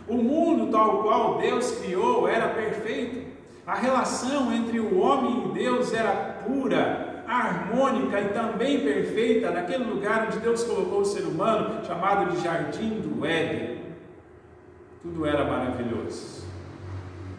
O 0.07 0.15
mundo 0.15 0.71
tal 0.71 1.01
qual 1.01 1.37
Deus 1.37 1.71
criou 1.79 2.27
era 2.27 2.49
perfeito. 2.49 3.31
A 3.65 3.75
relação 3.75 4.53
entre 4.53 4.79
o 4.79 4.99
homem 4.99 5.45
e 5.45 5.53
Deus 5.53 5.93
era 5.93 6.11
pura, 6.45 7.23
harmônica 7.25 8.19
e 8.19 8.29
também 8.29 8.81
perfeita 8.81 9.51
naquele 9.51 9.85
lugar 9.85 10.27
onde 10.27 10.39
Deus 10.39 10.63
colocou 10.63 11.01
o 11.01 11.05
ser 11.05 11.21
humano, 11.23 11.83
chamado 11.85 12.31
de 12.31 12.43
Jardim 12.43 12.99
do 12.99 13.25
Éden. 13.25 13.81
Tudo 15.01 15.25
era 15.25 15.45
maravilhoso. 15.45 16.45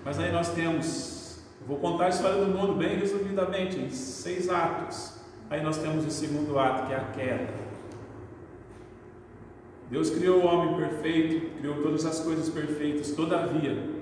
Mas 0.04 0.18
aí 0.18 0.32
nós 0.32 0.50
temos, 0.50 1.42
vou 1.66 1.78
contar 1.78 2.06
a 2.06 2.08
história 2.08 2.42
do 2.42 2.46
mundo 2.46 2.74
bem 2.74 2.98
resumidamente, 2.98 3.78
em 3.78 3.90
seis 3.90 4.48
atos. 4.48 5.18
Aí 5.50 5.62
nós 5.62 5.76
temos 5.78 6.06
o 6.06 6.10
segundo 6.10 6.58
ato, 6.58 6.86
que 6.86 6.92
é 6.94 6.96
a 6.96 7.04
queda. 7.12 7.63
Deus 9.90 10.10
criou 10.10 10.42
o 10.42 10.46
homem 10.46 10.76
perfeito, 10.76 11.58
criou 11.58 11.82
todas 11.82 12.04
as 12.04 12.20
coisas 12.20 12.48
perfeitas, 12.48 13.12
todavia, 13.12 13.94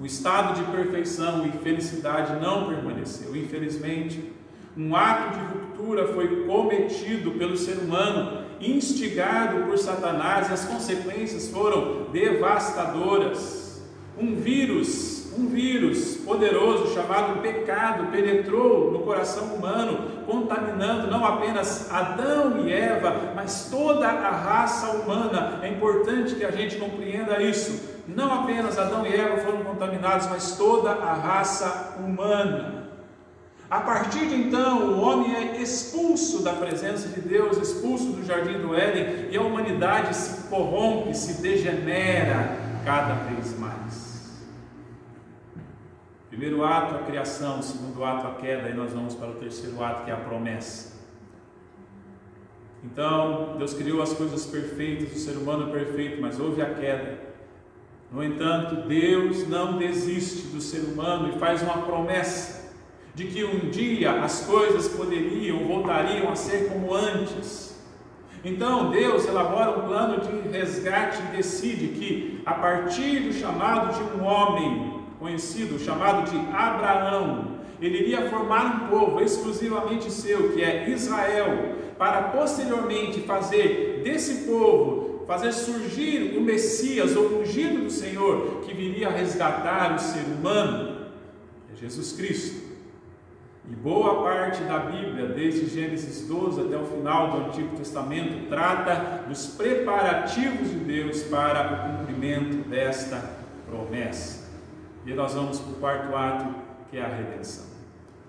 o 0.00 0.06
estado 0.06 0.54
de 0.54 0.70
perfeição 0.70 1.44
e 1.46 1.50
felicidade 1.58 2.40
não 2.40 2.68
permaneceu. 2.68 3.34
Infelizmente, 3.34 4.32
um 4.76 4.94
ato 4.94 5.36
de 5.36 5.44
ruptura 5.44 6.06
foi 6.06 6.46
cometido 6.46 7.32
pelo 7.32 7.56
ser 7.56 7.78
humano, 7.78 8.44
instigado 8.60 9.64
por 9.64 9.76
Satanás, 9.76 10.48
e 10.48 10.52
as 10.52 10.64
consequências 10.66 11.48
foram 11.48 12.04
devastadoras. 12.12 13.82
Um 14.16 14.36
vírus 14.36 15.17
um 15.38 15.46
vírus 15.46 16.16
poderoso 16.16 16.92
chamado 16.92 17.40
pecado 17.40 18.10
penetrou 18.10 18.90
no 18.90 19.00
coração 19.00 19.54
humano, 19.54 20.24
contaminando 20.26 21.06
não 21.08 21.24
apenas 21.24 21.90
Adão 21.92 22.66
e 22.66 22.72
Eva, 22.72 23.32
mas 23.36 23.68
toda 23.70 24.08
a 24.08 24.30
raça 24.30 24.90
humana. 24.90 25.60
É 25.62 25.68
importante 25.68 26.34
que 26.34 26.44
a 26.44 26.50
gente 26.50 26.76
compreenda 26.76 27.40
isso. 27.40 27.98
Não 28.08 28.42
apenas 28.42 28.78
Adão 28.78 29.06
e 29.06 29.14
Eva 29.14 29.38
foram 29.38 29.62
contaminados, 29.62 30.26
mas 30.26 30.56
toda 30.56 30.90
a 30.90 31.12
raça 31.12 31.96
humana. 32.00 32.88
A 33.70 33.80
partir 33.80 34.26
de 34.26 34.34
então, 34.34 34.92
o 34.92 35.00
homem 35.00 35.34
é 35.36 35.60
expulso 35.60 36.42
da 36.42 36.54
presença 36.54 37.08
de 37.08 37.20
Deus, 37.20 37.58
expulso 37.58 38.06
do 38.12 38.24
jardim 38.24 38.58
do 38.58 38.74
Éden, 38.74 39.28
e 39.30 39.36
a 39.36 39.42
humanidade 39.42 40.16
se 40.16 40.48
corrompe, 40.48 41.14
se 41.14 41.42
degenera 41.42 42.56
cada 42.82 43.14
vez 43.14 43.58
mais. 43.58 44.07
Primeiro 46.38 46.64
ato, 46.64 46.94
a 46.94 46.98
criação. 46.98 47.60
Segundo 47.60 48.04
ato, 48.04 48.28
a 48.28 48.34
queda. 48.36 48.68
E 48.68 48.72
nós 48.72 48.92
vamos 48.92 49.16
para 49.16 49.28
o 49.28 49.34
terceiro 49.34 49.82
ato, 49.82 50.04
que 50.04 50.10
é 50.12 50.14
a 50.14 50.18
promessa. 50.18 50.96
Então, 52.84 53.56
Deus 53.58 53.74
criou 53.74 54.00
as 54.00 54.12
coisas 54.12 54.46
perfeitas, 54.46 55.16
o 55.16 55.18
ser 55.18 55.32
humano 55.32 55.72
perfeito, 55.72 56.22
mas 56.22 56.38
houve 56.38 56.62
a 56.62 56.74
queda. 56.74 57.18
No 58.12 58.22
entanto, 58.22 58.86
Deus 58.86 59.48
não 59.48 59.78
desiste 59.78 60.46
do 60.46 60.60
ser 60.60 60.82
humano 60.82 61.34
e 61.34 61.40
faz 61.40 61.60
uma 61.60 61.78
promessa 61.78 62.72
de 63.16 63.24
que 63.24 63.42
um 63.42 63.68
dia 63.68 64.22
as 64.22 64.46
coisas 64.46 64.86
poderiam, 64.86 65.66
voltariam 65.66 66.30
a 66.30 66.36
ser 66.36 66.68
como 66.68 66.94
antes. 66.94 67.76
Então 68.44 68.92
Deus 68.92 69.26
elabora 69.26 69.76
um 69.76 69.88
plano 69.88 70.20
de 70.20 70.48
resgate 70.56 71.20
e 71.20 71.36
decide 71.36 71.88
que, 71.88 72.40
a 72.46 72.54
partir 72.54 73.24
do 73.24 73.32
chamado 73.32 73.92
de 73.92 74.16
um 74.16 74.24
homem, 74.24 74.97
conhecido, 75.18 75.78
chamado 75.78 76.30
de 76.30 76.36
Abraão. 76.54 77.58
Ele 77.80 77.98
iria 77.98 78.28
formar 78.28 78.84
um 78.84 78.88
povo 78.88 79.20
exclusivamente 79.20 80.10
seu, 80.10 80.52
que 80.52 80.62
é 80.62 80.90
Israel, 80.90 81.76
para 81.96 82.22
posteriormente 82.22 83.20
fazer 83.20 84.02
desse 84.04 84.46
povo, 84.46 85.24
fazer 85.26 85.52
surgir 85.52 86.36
o 86.36 86.40
Messias, 86.40 87.14
o 87.16 87.40
ungido 87.40 87.84
do 87.84 87.90
Senhor, 87.90 88.62
que 88.64 88.74
viria 88.74 89.10
resgatar 89.10 89.94
o 89.94 89.98
ser 89.98 90.24
humano, 90.24 91.08
é 91.72 91.76
Jesus 91.76 92.12
Cristo. 92.12 92.68
E 93.70 93.74
boa 93.76 94.22
parte 94.22 94.62
da 94.62 94.78
Bíblia, 94.78 95.26
desde 95.26 95.66
Gênesis 95.66 96.26
12 96.26 96.62
até 96.62 96.78
o 96.78 96.86
final 96.86 97.30
do 97.30 97.46
Antigo 97.48 97.76
Testamento, 97.76 98.48
trata 98.48 99.24
dos 99.28 99.46
preparativos 99.48 100.70
de 100.70 100.78
Deus 100.78 101.22
para 101.24 101.74
o 101.74 101.98
cumprimento 101.98 102.66
desta 102.66 103.30
promessa. 103.68 104.47
E 105.08 105.14
nós 105.14 105.32
vamos 105.32 105.58
para 105.58 105.70
o 105.70 105.74
quarto 105.76 106.14
ato, 106.14 106.54
que 106.90 106.98
é 106.98 107.02
a 107.02 107.08
redenção. 107.08 107.64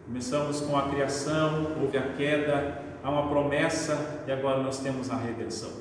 Começamos 0.06 0.62
com 0.62 0.78
a 0.78 0.84
criação, 0.84 1.76
houve 1.82 1.98
a 1.98 2.14
queda, 2.14 2.82
há 3.04 3.10
uma 3.10 3.28
promessa 3.28 4.24
e 4.26 4.32
agora 4.32 4.64
nós 4.64 4.80
temos 4.80 5.12
a 5.12 5.18
redenção. 5.18 5.72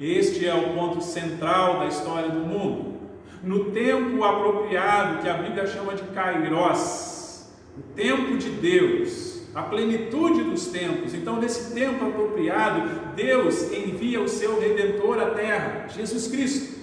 Este 0.00 0.44
é 0.44 0.52
o 0.52 0.74
ponto 0.74 1.00
central 1.00 1.78
da 1.78 1.86
história 1.86 2.28
do 2.28 2.40
mundo. 2.40 2.96
No 3.44 3.70
tempo 3.70 4.24
apropriado, 4.24 5.22
que 5.22 5.28
a 5.28 5.34
Bíblia 5.34 5.68
chama 5.68 5.94
de 5.94 6.02
Kairos, 6.02 7.46
o 7.78 7.82
tempo 7.94 8.36
de 8.38 8.50
Deus, 8.50 9.42
a 9.54 9.62
plenitude 9.62 10.42
dos 10.42 10.66
tempos. 10.66 11.14
Então, 11.14 11.40
nesse 11.40 11.72
tempo 11.72 12.04
apropriado, 12.04 13.12
Deus 13.14 13.70
envia 13.70 14.20
o 14.20 14.28
seu 14.28 14.60
redentor 14.60 15.20
à 15.20 15.30
terra, 15.30 15.86
Jesus 15.88 16.26
Cristo. 16.26 16.75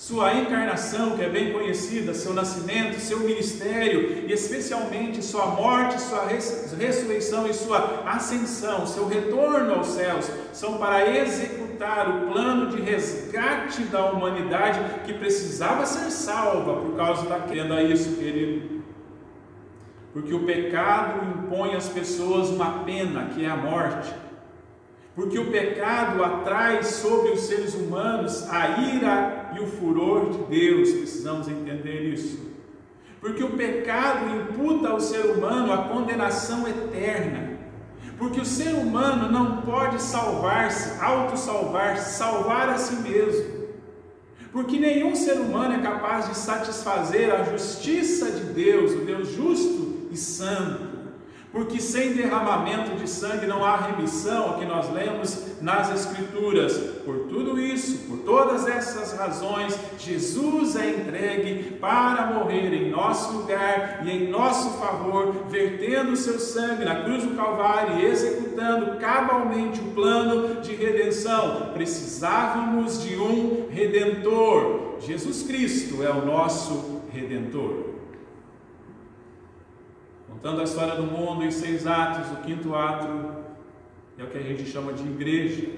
Sua 0.00 0.32
encarnação, 0.32 1.14
que 1.14 1.22
é 1.22 1.28
bem 1.28 1.52
conhecida, 1.52 2.14
seu 2.14 2.32
nascimento, 2.32 2.98
seu 2.98 3.18
ministério, 3.20 4.24
e 4.26 4.32
especialmente 4.32 5.22
sua 5.22 5.48
morte, 5.48 6.00
sua 6.00 6.24
ressurreição 6.26 7.46
e 7.46 7.52
sua 7.52 8.02
ascensão, 8.06 8.86
seu 8.86 9.06
retorno 9.06 9.74
aos 9.74 9.88
céus, 9.88 10.30
são 10.54 10.78
para 10.78 11.06
executar 11.06 12.08
o 12.08 12.32
plano 12.32 12.70
de 12.70 12.80
resgate 12.80 13.82
da 13.82 14.06
humanidade 14.06 14.80
que 15.04 15.12
precisava 15.12 15.84
ser 15.84 16.10
salva 16.10 16.80
por 16.80 16.96
causa 16.96 17.28
da 17.28 17.38
queda. 17.40 17.82
Isso, 17.82 18.16
querido. 18.16 18.82
Porque 20.14 20.32
o 20.32 20.46
pecado 20.46 21.26
impõe 21.26 21.76
às 21.76 21.90
pessoas 21.90 22.48
uma 22.48 22.84
pena 22.84 23.26
que 23.34 23.44
é 23.44 23.50
a 23.50 23.56
morte 23.56 24.10
porque 25.14 25.38
o 25.38 25.50
pecado 25.50 26.22
atrai 26.22 26.82
sobre 26.82 27.32
os 27.32 27.40
seres 27.40 27.74
humanos 27.74 28.48
a 28.48 28.80
ira 28.80 29.52
e 29.56 29.60
o 29.60 29.66
furor 29.66 30.30
de 30.30 30.38
Deus, 30.44 30.90
precisamos 30.92 31.48
entender 31.48 32.02
isso. 32.12 32.48
Porque 33.20 33.42
o 33.42 33.50
pecado 33.50 34.34
imputa 34.34 34.88
ao 34.88 35.00
ser 35.00 35.26
humano 35.26 35.72
a 35.72 35.88
condenação 35.88 36.66
eterna. 36.66 37.58
Porque 38.16 38.40
o 38.40 38.46
ser 38.46 38.74
humano 38.74 39.30
não 39.30 39.62
pode 39.62 40.00
salvar-se, 40.00 41.02
auto-salvar-se, 41.02 42.16
salvar 42.16 42.68
a 42.68 42.78
si 42.78 42.96
mesmo. 42.96 43.60
Porque 44.52 44.78
nenhum 44.78 45.14
ser 45.14 45.34
humano 45.34 45.74
é 45.74 45.82
capaz 45.82 46.28
de 46.28 46.36
satisfazer 46.36 47.32
a 47.32 47.44
justiça 47.44 48.30
de 48.30 48.44
Deus, 48.44 48.92
o 48.92 49.04
Deus 49.04 49.28
justo 49.32 50.08
e 50.10 50.16
santo 50.16 50.89
porque 51.52 51.80
sem 51.80 52.12
derramamento 52.12 52.96
de 52.96 53.08
sangue 53.08 53.46
não 53.46 53.64
há 53.64 53.76
remissão, 53.76 54.50
o 54.50 54.58
que 54.58 54.64
nós 54.64 54.92
lemos 54.92 55.60
nas 55.60 55.90
Escrituras. 55.92 56.76
Por 57.04 57.26
tudo 57.28 57.58
isso, 57.58 58.06
por 58.06 58.18
todas 58.18 58.68
essas 58.68 59.16
razões, 59.18 59.76
Jesus 59.98 60.76
é 60.76 60.90
entregue 60.90 61.72
para 61.80 62.26
morrer 62.26 62.72
em 62.72 62.90
nosso 62.90 63.32
lugar 63.32 64.02
e 64.04 64.10
em 64.10 64.28
nosso 64.30 64.78
favor, 64.78 65.46
vertendo 65.48 66.12
o 66.12 66.16
seu 66.16 66.38
sangue 66.38 66.84
na 66.84 67.02
cruz 67.02 67.24
do 67.24 67.34
Calvário 67.34 67.98
e 67.98 68.06
executando 68.06 68.98
cabalmente 68.98 69.80
o 69.80 69.90
plano 69.92 70.60
de 70.60 70.74
redenção. 70.76 71.70
Precisávamos 71.74 73.02
de 73.02 73.16
um 73.16 73.68
redentor. 73.70 74.98
Jesus 75.00 75.42
Cristo 75.42 76.02
é 76.02 76.10
o 76.10 76.24
nosso 76.24 77.00
redentor. 77.12 77.89
Contando 80.42 80.62
a 80.62 80.64
história 80.64 80.94
do 80.94 81.02
mundo 81.02 81.44
em 81.44 81.50
seis 81.50 81.86
atos, 81.86 82.32
o 82.32 82.36
quinto 82.36 82.74
ato 82.74 83.06
é 84.16 84.24
o 84.24 84.26
que 84.26 84.38
a 84.38 84.42
gente 84.42 84.64
chama 84.64 84.90
de 84.94 85.02
igreja. 85.02 85.68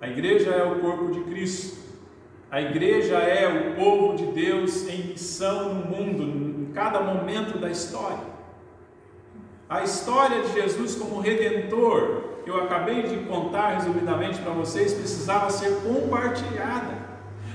A 0.00 0.08
igreja 0.08 0.48
é 0.48 0.64
o 0.64 0.78
corpo 0.78 1.10
de 1.12 1.20
Cristo. 1.24 1.76
A 2.50 2.62
igreja 2.62 3.16
é 3.18 3.46
o 3.46 3.76
povo 3.76 4.16
de 4.16 4.24
Deus 4.28 4.88
em 4.88 5.08
missão 5.08 5.74
no 5.74 5.94
mundo, 5.94 6.22
em 6.22 6.72
cada 6.72 7.02
momento 7.02 7.58
da 7.58 7.68
história. 7.68 8.24
A 9.68 9.84
história 9.84 10.40
de 10.40 10.54
Jesus 10.54 10.94
como 10.94 11.20
redentor, 11.20 12.22
que 12.44 12.50
eu 12.50 12.64
acabei 12.64 13.02
de 13.02 13.26
contar 13.26 13.74
resumidamente 13.74 14.40
para 14.40 14.52
vocês, 14.54 14.94
precisava 14.94 15.50
ser 15.50 15.70
compartilhada. 15.82 16.97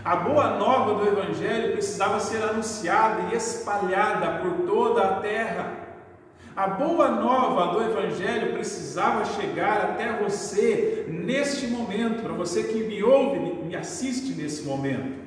A 0.05 0.17
boa 0.17 0.57
nova 0.57 0.95
do 0.95 1.07
Evangelho 1.07 1.71
precisava 1.71 2.19
ser 2.19 2.43
anunciada 2.43 3.31
e 3.31 3.37
espalhada 3.37 4.41
por 4.41 4.65
toda 4.67 5.01
a 5.01 5.13
terra. 5.21 5.81
A 6.53 6.67
boa 6.67 7.09
nova 7.09 7.73
do 7.73 7.81
Evangelho 7.81 8.51
precisava 8.51 9.23
chegar 9.23 9.77
até 9.81 10.11
você 10.21 11.05
neste 11.07 11.67
momento, 11.67 12.21
para 12.21 12.33
você 12.33 12.63
que 12.63 12.83
me 12.83 13.01
ouve, 13.01 13.39
me 13.63 13.75
assiste 13.77 14.33
nesse 14.33 14.63
momento. 14.63 15.23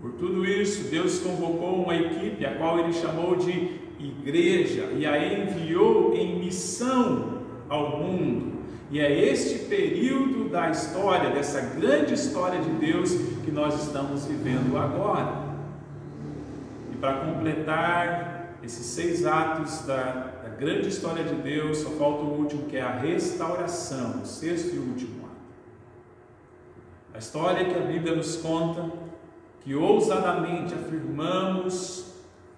Por 0.00 0.12
tudo 0.12 0.44
isso, 0.44 0.88
Deus 0.88 1.18
convocou 1.18 1.82
uma 1.82 1.96
equipe, 1.96 2.46
a 2.46 2.54
qual 2.54 2.78
Ele 2.78 2.92
chamou 2.92 3.34
de 3.34 3.80
igreja, 3.98 4.90
e 4.96 5.04
a 5.04 5.18
enviou 5.18 6.14
em 6.14 6.38
missão 6.38 7.42
ao 7.68 7.98
mundo. 7.98 8.55
E 8.88 9.00
é 9.00 9.30
este 9.30 9.64
período 9.64 10.48
da 10.48 10.70
história, 10.70 11.30
dessa 11.30 11.60
grande 11.60 12.14
história 12.14 12.60
de 12.60 12.70
Deus, 12.70 13.10
que 13.44 13.50
nós 13.50 13.82
estamos 13.82 14.26
vivendo 14.26 14.78
agora. 14.78 15.44
E 16.92 16.96
para 16.96 17.14
completar 17.26 18.58
esses 18.62 18.86
seis 18.86 19.26
atos 19.26 19.84
da, 19.86 20.30
da, 20.42 20.48
grande 20.50 20.88
história 20.88 21.24
de 21.24 21.34
Deus, 21.34 21.78
só 21.78 21.90
falta 21.90 22.22
o 22.22 22.38
último, 22.38 22.62
que 22.66 22.76
é 22.76 22.80
a 22.80 22.92
restauração, 22.92 24.22
o 24.22 24.26
sexto 24.26 24.76
e 24.76 24.78
último 24.78 25.24
ato. 25.24 25.36
A 27.14 27.18
história 27.18 27.64
que 27.64 27.74
a 27.74 27.82
Bíblia 27.82 28.14
nos 28.14 28.36
conta, 28.36 28.88
que 29.62 29.74
ousadamente 29.74 30.74
afirmamos 30.74 32.06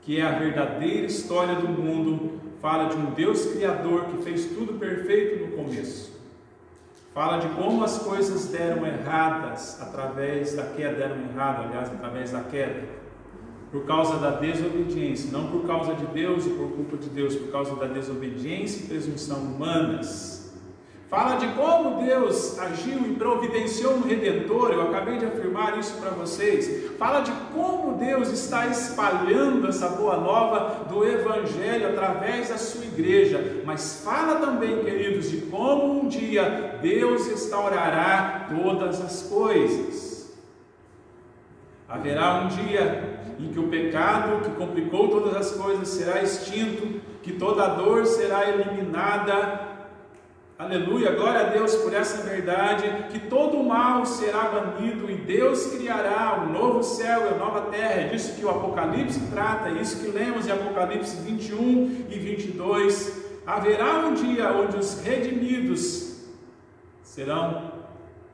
que 0.02 0.20
é 0.20 0.22
a 0.22 0.38
verdadeira 0.38 1.06
história 1.06 1.54
do 1.54 1.68
mundo, 1.68 2.38
fala 2.60 2.88
de 2.90 2.96
um 2.96 3.12
Deus 3.12 3.46
Criador 3.46 4.06
que 4.06 4.22
fez 4.22 4.46
tudo 4.46 4.78
perfeito 4.78 5.46
no 5.46 5.56
começo 5.56 6.17
Fala 7.18 7.38
de 7.38 7.48
como 7.48 7.82
as 7.82 7.98
coisas 7.98 8.46
deram 8.46 8.86
erradas 8.86 9.82
através 9.82 10.54
da 10.54 10.62
queda, 10.62 10.94
deram 10.94 11.16
errado, 11.16 11.64
aliás, 11.64 11.90
através 11.90 12.30
da 12.30 12.42
queda, 12.42 12.84
por 13.72 13.84
causa 13.86 14.18
da 14.18 14.30
desobediência, 14.30 15.28
não 15.32 15.48
por 15.48 15.66
causa 15.66 15.94
de 15.94 16.06
Deus 16.06 16.46
e 16.46 16.50
por 16.50 16.70
culpa 16.70 16.96
de 16.96 17.08
Deus, 17.08 17.34
por 17.34 17.50
causa 17.50 17.74
da 17.74 17.86
desobediência 17.86 18.84
e 18.84 18.86
presunção 18.86 19.38
humanas 19.38 20.47
Fala 21.08 21.36
de 21.36 21.46
como 21.54 22.02
Deus 22.02 22.58
agiu 22.58 22.98
e 23.06 23.14
providenciou 23.14 23.94
um 23.94 24.02
redentor, 24.02 24.72
eu 24.72 24.82
acabei 24.82 25.16
de 25.16 25.24
afirmar 25.24 25.78
isso 25.78 25.96
para 25.98 26.10
vocês. 26.10 26.90
Fala 26.98 27.20
de 27.20 27.32
como 27.54 27.96
Deus 27.96 28.28
está 28.28 28.66
espalhando 28.66 29.66
essa 29.68 29.88
boa 29.88 30.18
nova 30.18 30.84
do 30.84 31.02
Evangelho 31.06 31.88
através 31.88 32.50
da 32.50 32.58
sua 32.58 32.84
igreja. 32.84 33.62
Mas 33.64 34.02
fala 34.04 34.34
também, 34.34 34.84
queridos, 34.84 35.30
de 35.30 35.38
como 35.42 36.02
um 36.02 36.08
dia 36.08 36.78
Deus 36.82 37.26
restaurará 37.26 38.46
todas 38.50 39.00
as 39.00 39.22
coisas. 39.22 40.36
Haverá 41.88 42.42
um 42.42 42.48
dia 42.48 43.18
em 43.38 43.48
que 43.48 43.58
o 43.58 43.68
pecado 43.68 44.42
que 44.42 44.50
complicou 44.56 45.08
todas 45.08 45.34
as 45.34 45.52
coisas 45.52 45.88
será 45.88 46.22
extinto, 46.22 47.00
que 47.22 47.32
toda 47.32 47.66
dor 47.68 48.04
será 48.04 48.46
eliminada 48.50 49.67
Aleluia, 50.58 51.12
glória 51.12 51.42
a 51.42 51.50
Deus 51.50 51.76
por 51.76 51.94
essa 51.94 52.20
verdade, 52.28 52.82
que 53.12 53.20
todo 53.20 53.58
o 53.58 53.64
mal 53.64 54.04
será 54.04 54.48
banido 54.48 55.08
e 55.08 55.14
Deus 55.14 55.66
criará 55.66 56.42
um 56.42 56.52
novo 56.52 56.82
céu 56.82 57.26
e 57.26 57.28
uma 57.28 57.36
nova 57.36 57.70
terra. 57.70 58.00
É 58.00 58.08
disso 58.08 58.34
que 58.34 58.44
o 58.44 58.50
Apocalipse 58.50 59.20
trata, 59.30 59.68
é 59.68 59.74
isso 59.74 60.00
que 60.00 60.10
lemos 60.10 60.48
em 60.48 60.50
Apocalipse 60.50 61.14
21 61.18 62.06
e 62.10 62.18
22. 62.18 63.22
Haverá 63.46 63.98
um 63.98 64.14
dia 64.14 64.50
onde 64.50 64.76
os 64.78 65.00
redimidos 65.00 66.26
serão 67.04 67.70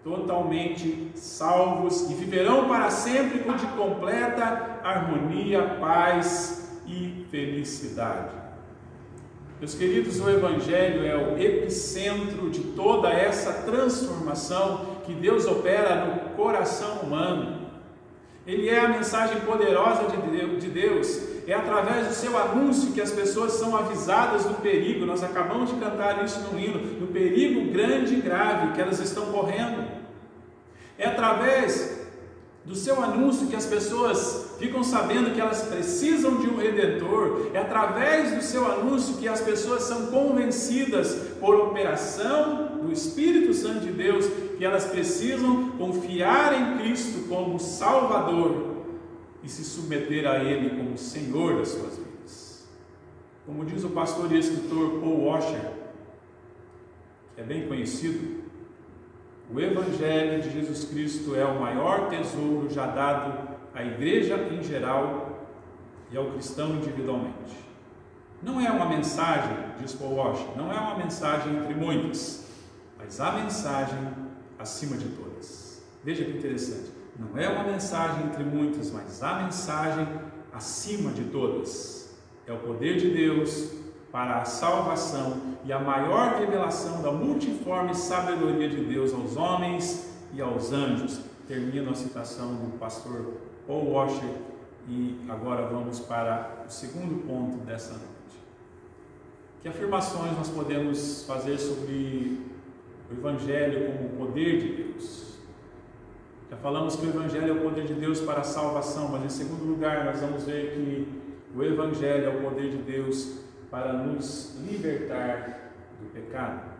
totalmente 0.02 1.10
salvos 1.14 2.10
e 2.10 2.14
viverão 2.14 2.68
para 2.68 2.88
sempre 2.88 3.40
de 3.40 3.66
completa 3.76 4.80
harmonia, 4.82 5.76
paz 5.78 6.80
e 6.87 7.26
felicidade. 7.30 8.43
Meus 9.60 9.74
queridos, 9.74 10.20
o 10.20 10.28
Evangelho 10.28 11.06
é 11.06 11.16
o 11.16 11.38
epicentro 11.38 12.50
de 12.50 12.60
toda 12.60 13.08
essa 13.08 13.52
transformação 13.62 14.98
que 15.06 15.14
Deus 15.14 15.46
opera 15.46 16.04
no 16.04 16.30
coração 16.30 16.98
humano. 16.98 17.64
Ele 18.46 18.68
é 18.68 18.80
a 18.80 18.88
mensagem 18.88 19.40
poderosa 19.40 20.08
de 20.58 20.68
Deus. 20.68 21.34
É 21.46 21.54
através 21.54 22.08
do 22.08 22.14
seu 22.14 22.36
anúncio 22.36 22.92
que 22.92 23.00
as 23.00 23.12
pessoas 23.12 23.52
são 23.52 23.76
avisadas 23.76 24.44
do 24.44 24.60
perigo. 24.60 25.06
Nós 25.06 25.22
acabamos 25.22 25.70
de 25.70 25.76
cantar 25.76 26.22
isso 26.24 26.40
no 26.40 26.58
hino, 26.58 26.78
do 26.98 27.12
perigo 27.12 27.70
grande 27.72 28.14
e 28.14 28.20
grave 28.20 28.72
que 28.72 28.80
elas 28.80 28.98
estão 28.98 29.26
correndo. 29.26 29.86
É 30.98 31.06
através 31.06 32.06
do 32.64 32.74
seu 32.74 33.02
anúncio 33.02 33.46
que 33.46 33.56
as 33.56 33.66
pessoas 33.66 34.43
ficam 34.58 34.82
sabendo 34.82 35.34
que 35.34 35.40
elas 35.40 35.62
precisam 35.62 36.36
de 36.36 36.48
um 36.48 36.56
redentor, 36.56 37.50
é 37.52 37.58
através 37.58 38.34
do 38.34 38.42
seu 38.42 38.70
anúncio 38.70 39.16
que 39.16 39.28
as 39.28 39.40
pessoas 39.40 39.82
são 39.82 40.06
convencidas 40.06 41.14
por 41.40 41.54
operação 41.56 42.78
do 42.82 42.92
Espírito 42.92 43.52
Santo 43.52 43.80
de 43.80 43.92
Deus 43.92 44.26
que 44.56 44.64
elas 44.64 44.86
precisam 44.86 45.70
confiar 45.70 46.52
em 46.54 46.78
Cristo 46.78 47.28
como 47.28 47.58
Salvador 47.58 48.74
e 49.42 49.48
se 49.48 49.64
submeter 49.64 50.26
a 50.26 50.42
Ele 50.42 50.70
como 50.70 50.96
Senhor 50.96 51.58
das 51.58 51.68
suas 51.68 51.96
vidas. 51.96 52.68
Como 53.46 53.64
diz 53.64 53.84
o 53.84 53.90
pastor 53.90 54.32
e 54.32 54.38
escritor 54.38 55.00
Paul 55.00 55.24
Washer, 55.24 55.70
que 57.34 57.40
é 57.40 57.44
bem 57.44 57.66
conhecido, 57.66 58.44
o 59.52 59.60
Evangelho 59.60 60.42
de 60.42 60.50
Jesus 60.50 60.84
Cristo 60.84 61.36
é 61.36 61.44
o 61.44 61.60
maior 61.60 62.08
tesouro 62.08 62.70
já 62.70 62.86
dado 62.86 63.53
à 63.74 63.84
igreja 63.84 64.37
em 64.52 64.62
geral 64.62 65.48
e 66.10 66.16
ao 66.16 66.30
cristão 66.30 66.76
individualmente. 66.76 67.64
não 68.42 68.60
é 68.60 68.70
uma 68.70 68.87
mensagem, 68.87 69.56
diz 69.80 69.94
Paul 69.94 70.16
Washer, 70.16 70.46
não 70.56 70.70
é 70.70 70.78
uma 70.78 70.96
mensagem 70.96 71.56
entre 71.56 71.74
muitas, 71.74 72.46
mas 72.98 73.18
a 73.20 73.32
mensagem 73.32 73.98
acima 74.58 74.96
de 74.96 75.08
todas. 75.08 75.82
Veja 76.04 76.24
que 76.24 76.37
interessante. 76.37 76.92
Não 77.18 77.40
é 77.40 77.48
uma 77.48 77.64
mensagem 77.64 78.26
entre 78.26 78.44
muitas, 78.44 78.90
mas 78.90 79.22
a 79.22 79.42
mensagem 79.42 80.06
acima 80.52 81.10
de 81.12 81.24
todas. 81.24 82.14
É 82.46 82.52
o 82.52 82.58
poder 82.58 82.98
de 82.98 83.10
Deus 83.10 83.70
para 84.12 84.42
a 84.42 84.44
salvação 84.44 85.40
e 85.64 85.72
a 85.72 85.78
maior 85.78 86.38
revelação 86.38 87.02
da 87.02 87.10
multiforme 87.10 87.94
sabedoria 87.94 88.68
de 88.68 88.84
Deus 88.84 89.12
aos 89.12 89.37
homens 89.37 90.12
e 90.32 90.40
aos 90.40 90.72
anjos. 90.72 91.20
Termino 91.48 91.90
a 91.90 91.94
citação 91.94 92.54
do 92.54 92.78
pastor 92.78 93.34
Paul 93.66 93.90
Washer 93.90 94.29
e 94.88 95.18
agora 95.29 95.66
vamos 95.66 96.00
para 96.00 96.64
o 96.66 96.70
segundo 96.70 97.27
ponto 97.27 97.59
dessa 97.59 97.92
noite. 97.92 98.05
Que 99.62 99.68
afirmações 99.68 100.37
nós 100.37 100.48
podemos 100.50 101.24
fazer 101.27 101.59
sobre 101.59 102.40
o 103.11 103.14
Evangelho 103.14 103.92
como 103.92 104.09
o 104.09 104.27
poder 104.27 104.61
de 104.61 104.83
Deus? 104.83 105.38
Já 106.50 106.57
falamos 106.59 106.96
que 106.96 107.07
o 107.07 107.09
Evangelho 107.09 107.48
é 107.48 107.53
o 107.53 107.62
poder 107.62 107.85
de 107.87 107.94
Deus 107.94 108.20
para 108.20 108.40
a 108.40 108.44
salvação, 108.44 109.09
mas 109.09 109.24
em 109.24 109.29
segundo 109.31 109.64
lugar 109.64 110.05
nós 110.05 110.20
vamos 110.20 110.44
ver 110.44 110.74
que 110.74 111.09
o 111.57 111.62
Evangelho 111.62 112.27
é 112.27 112.29
o 112.29 112.42
poder 112.42 112.70
de 112.70 112.79
Deus 112.79 113.38
para 113.70 113.94
nos 113.94 114.57
libertar 114.68 115.72
do 116.00 116.11
pecado. 116.12 116.74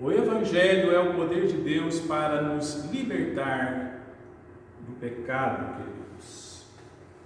O 0.00 0.10
Evangelho 0.10 0.90
é 0.90 0.98
o 0.98 1.14
poder 1.14 1.46
de 1.46 1.58
Deus 1.58 2.00
para 2.00 2.40
nos 2.40 2.86
libertar 2.90 3.91
do 4.86 4.98
pecado, 4.98 5.76
queridos. 5.76 6.62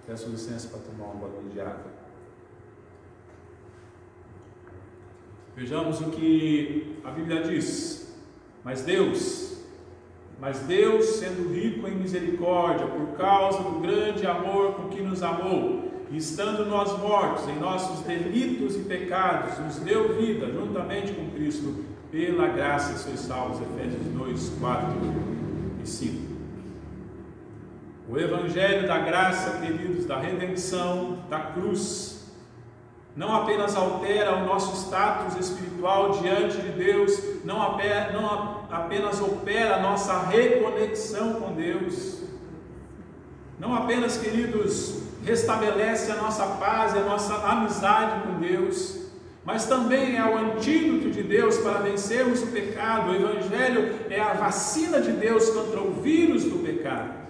Peço 0.07 0.29
licença 0.29 0.69
para 0.69 0.81
tomar 0.81 1.13
um 1.13 1.19
banho 1.19 1.51
de 1.51 1.61
água. 1.61 1.97
Vejamos 5.57 6.01
o 6.01 6.11
que 6.11 7.01
a 7.03 7.11
Bíblia 7.11 7.43
diz. 7.43 8.15
Mas 8.63 8.83
Deus, 8.83 9.57
mas 10.41 10.61
Deus, 10.61 11.05
sendo 11.05 11.53
rico 11.53 11.89
em 11.89 11.95
misericórdia, 11.95 12.87
por 12.87 13.17
causa 13.17 13.63
do 13.63 13.81
grande 13.81 14.27
amor 14.27 14.75
com 14.75 14.89
que 14.89 15.01
nos 15.01 15.23
amou, 15.23 15.87
estando 16.13 16.67
nós 16.67 16.99
mortos 16.99 17.49
em 17.49 17.59
nossos 17.59 18.05
delitos 18.05 18.77
e 18.77 18.81
pecados, 18.81 19.59
nos 19.59 19.77
deu 19.77 20.17
vida 20.17 20.47
juntamente 20.53 21.13
com 21.13 21.31
Cristo 21.31 21.85
pela 22.11 22.49
graça 22.49 22.99
sois 22.99 23.21
salvos, 23.21 23.61
Efésios 23.61 24.05
2, 24.13 24.53
4 24.61 24.97
e 25.83 25.89
5. 25.89 26.26
O 28.09 28.17
Evangelho 28.17 28.87
da 28.87 28.99
graça, 28.99 29.59
queridos, 29.59 30.07
da 30.07 30.19
redenção, 30.19 31.19
da 31.29 31.41
cruz, 31.41 32.33
não 33.17 33.35
apenas 33.35 33.75
altera 33.75 34.37
o 34.37 34.47
nosso 34.47 34.77
status 34.77 35.37
espiritual 35.41 36.11
diante 36.21 36.57
de 36.59 36.69
Deus, 36.69 37.21
não 37.45 37.61
apenas 37.61 39.21
opera 39.21 39.77
a 39.77 39.81
nossa 39.81 40.21
reconexão 40.27 41.35
com 41.35 41.55
Deus, 41.55 42.23
não 43.59 43.75
apenas, 43.75 44.19
queridos, 44.19 45.03
restabelece 45.25 46.13
a 46.13 46.17
nossa 46.17 46.47
paz 46.47 46.95
e 46.95 46.99
a 46.99 47.05
nossa 47.05 47.35
amizade 47.49 48.23
com 48.23 48.39
Deus, 48.39 48.99
mas 49.45 49.67
também 49.67 50.17
é 50.17 50.25
o 50.25 50.37
antídoto 50.37 51.11
de 51.11 51.23
Deus 51.23 51.57
para 51.59 51.79
vencermos 51.79 52.43
o 52.43 52.49
pecado. 52.49 53.11
O 53.11 53.15
Evangelho 53.15 53.95
é 54.11 54.21
a 54.21 54.35
vacina 54.35 55.01
de 55.01 55.11
Deus 55.13 55.51
contra 55.51 55.81
o 55.81 55.93
vírus 56.03 56.45
do 56.45 56.63
pecado. 56.63 57.26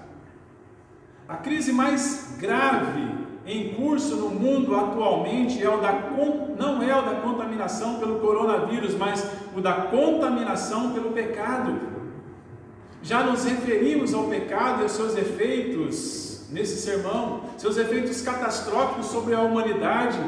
A 1.28 1.36
crise 1.36 1.72
mais 1.72 2.36
grave 2.38 3.16
em 3.46 3.74
curso 3.74 4.16
no 4.16 4.30
mundo 4.30 4.74
atualmente 4.74 5.62
é 5.62 5.68
o 5.68 5.80
da, 5.80 5.92
não 6.58 6.82
é 6.82 6.96
o 6.96 7.02
da 7.02 7.20
contaminação 7.20 7.98
pelo 7.98 8.20
coronavírus, 8.20 8.94
mas 8.94 9.24
o 9.56 9.60
da 9.60 9.72
contaminação 9.72 10.92
pelo 10.92 11.10
pecado. 11.12 11.78
Já 13.02 13.22
nos 13.22 13.44
referimos 13.44 14.12
ao 14.14 14.24
pecado 14.24 14.80
e 14.80 14.82
aos 14.84 14.92
seus 14.92 15.16
efeitos 15.16 16.46
nesse 16.50 16.76
sermão, 16.80 17.42
seus 17.56 17.76
efeitos 17.76 18.22
catastróficos 18.22 19.06
sobre 19.06 19.34
a 19.34 19.40
humanidade 19.40 20.18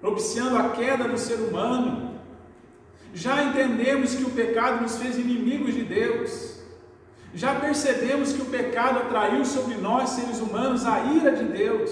propiciando 0.00 0.56
a 0.56 0.70
queda 0.70 1.08
do 1.08 1.18
ser 1.18 1.36
humano. 1.36 2.20
Já 3.14 3.42
entendemos 3.42 4.14
que 4.14 4.24
o 4.24 4.30
pecado 4.30 4.82
nos 4.82 4.98
fez 4.98 5.18
inimigos 5.18 5.74
de 5.74 5.82
Deus. 5.82 6.55
Já 7.34 7.54
percebemos 7.56 8.32
que 8.32 8.42
o 8.42 8.46
pecado 8.46 9.00
atraiu 9.00 9.44
sobre 9.44 9.74
nós, 9.76 10.10
seres 10.10 10.40
humanos, 10.40 10.86
a 10.86 11.00
ira 11.04 11.34
de 11.34 11.44
Deus. 11.44 11.90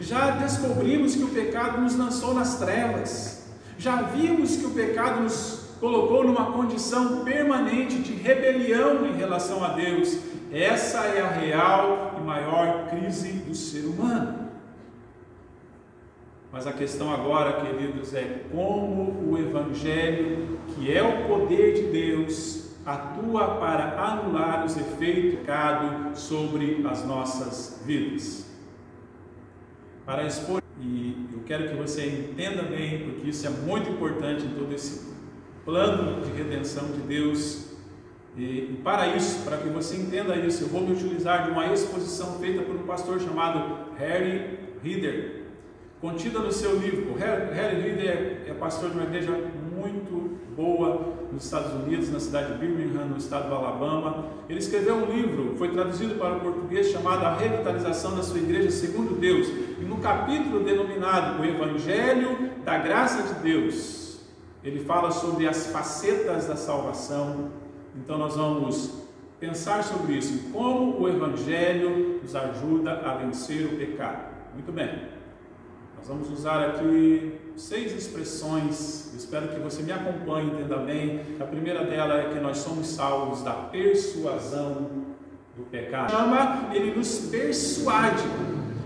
Já 0.00 0.32
descobrimos 0.32 1.14
que 1.14 1.22
o 1.22 1.28
pecado 1.28 1.80
nos 1.80 1.96
lançou 1.96 2.34
nas 2.34 2.58
trevas. 2.58 3.46
Já 3.78 4.02
vimos 4.02 4.56
que 4.56 4.66
o 4.66 4.70
pecado 4.70 5.22
nos 5.22 5.66
colocou 5.80 6.24
numa 6.24 6.52
condição 6.52 7.24
permanente 7.24 7.98
de 7.98 8.14
rebelião 8.14 9.06
em 9.06 9.16
relação 9.16 9.64
a 9.64 9.68
Deus. 9.68 10.18
Essa 10.52 11.00
é 11.00 11.20
a 11.20 11.28
real 11.28 12.14
e 12.18 12.20
maior 12.20 12.88
crise 12.88 13.32
do 13.32 13.54
ser 13.54 13.84
humano. 13.84 14.46
Mas 16.52 16.66
a 16.66 16.72
questão 16.72 17.12
agora, 17.12 17.60
queridos, 17.60 18.14
é 18.14 18.44
como 18.50 19.30
o 19.30 19.38
Evangelho, 19.38 20.58
que 20.68 20.90
é 20.90 21.02
o 21.02 21.28
poder 21.28 21.74
de 21.74 21.82
Deus, 21.92 22.65
atua 22.86 23.56
para 23.56 24.00
anular 24.00 24.64
os 24.64 24.76
efeitos 24.76 25.32
do 25.32 25.36
pecado 25.38 26.16
sobre 26.16 26.86
as 26.88 27.04
nossas 27.04 27.82
vidas. 27.84 28.46
Para 30.04 30.24
expor, 30.24 30.62
e 30.80 31.28
eu 31.32 31.40
quero 31.44 31.68
que 31.68 31.74
você 31.74 32.06
entenda 32.06 32.62
bem, 32.62 33.10
porque 33.10 33.30
isso 33.30 33.44
é 33.44 33.50
muito 33.50 33.90
importante 33.90 34.44
em 34.44 34.50
todo 34.50 34.72
esse 34.72 35.12
plano 35.64 36.24
de 36.24 36.30
redenção 36.30 36.84
de 36.92 37.00
Deus. 37.00 37.74
E, 38.36 38.78
para 38.84 39.16
isso, 39.16 39.44
para 39.44 39.56
que 39.56 39.68
você 39.68 39.96
entenda 39.96 40.36
isso, 40.36 40.62
eu 40.62 40.68
vou 40.68 40.82
me 40.82 40.92
utilizar 40.92 41.44
de 41.44 41.50
uma 41.50 41.66
exposição 41.66 42.38
feita 42.38 42.62
por 42.62 42.76
um 42.76 42.84
pastor 42.84 43.18
chamado 43.18 43.94
Harry 43.98 44.60
Reader 44.80 45.46
contida 46.00 46.38
no 46.38 46.52
seu 46.52 46.78
livro. 46.78 47.12
O 47.12 47.14
Harry 47.16 47.80
Reid 47.80 48.06
é, 48.06 48.44
é 48.48 48.54
pastor 48.54 48.90
de 48.90 48.96
uma 48.96 49.06
igreja 49.06 49.32
muito 49.86 50.38
boa 50.56 51.14
nos 51.32 51.44
Estados 51.44 51.72
Unidos, 51.72 52.10
na 52.10 52.20
cidade 52.20 52.52
de 52.52 52.58
Birmingham, 52.58 53.06
no 53.06 53.16
estado 53.16 53.48
do 53.48 53.54
Alabama. 53.54 54.26
Ele 54.48 54.58
escreveu 54.58 54.96
um 54.96 55.12
livro, 55.12 55.54
foi 55.56 55.68
traduzido 55.70 56.14
para 56.16 56.36
o 56.36 56.40
português, 56.40 56.88
chamado 56.90 57.24
A 57.24 57.36
Revitalização 57.36 58.16
da 58.16 58.22
Sua 58.22 58.38
Igreja 58.38 58.70
Segundo 58.70 59.18
Deus. 59.18 59.48
E 59.48 59.84
no 59.84 59.98
capítulo 59.98 60.64
denominado 60.64 61.40
O 61.40 61.44
Evangelho 61.44 62.50
da 62.64 62.78
Graça 62.78 63.34
de 63.34 63.40
Deus, 63.40 64.20
ele 64.64 64.84
fala 64.84 65.10
sobre 65.10 65.46
as 65.46 65.66
facetas 65.68 66.46
da 66.46 66.56
salvação. 66.56 67.50
Então 67.94 68.18
nós 68.18 68.36
vamos 68.36 69.06
pensar 69.38 69.84
sobre 69.84 70.14
isso, 70.14 70.50
como 70.52 71.00
o 71.00 71.08
Evangelho 71.08 72.20
nos 72.22 72.34
ajuda 72.34 72.92
a 73.04 73.14
vencer 73.14 73.66
o 73.66 73.76
pecado. 73.76 74.34
Muito 74.54 74.72
bem. 74.72 75.15
Nós 76.06 76.18
vamos 76.18 76.38
usar 76.38 76.64
aqui 76.64 77.32
seis 77.56 77.92
expressões. 77.92 79.12
espero 79.16 79.48
que 79.48 79.58
você 79.58 79.82
me 79.82 79.90
acompanhe, 79.90 80.52
entenda 80.52 80.76
bem. 80.76 81.20
A 81.40 81.44
primeira 81.44 81.82
dela 81.82 82.20
é 82.20 82.28
que 82.28 82.38
nós 82.38 82.58
somos 82.58 82.86
salvos 82.86 83.42
da 83.42 83.52
persuasão 83.52 84.88
do 85.56 85.64
pecado. 85.64 86.12
Chama, 86.12 86.68
ele 86.72 86.94
nos 86.94 87.26
persuade 87.28 88.22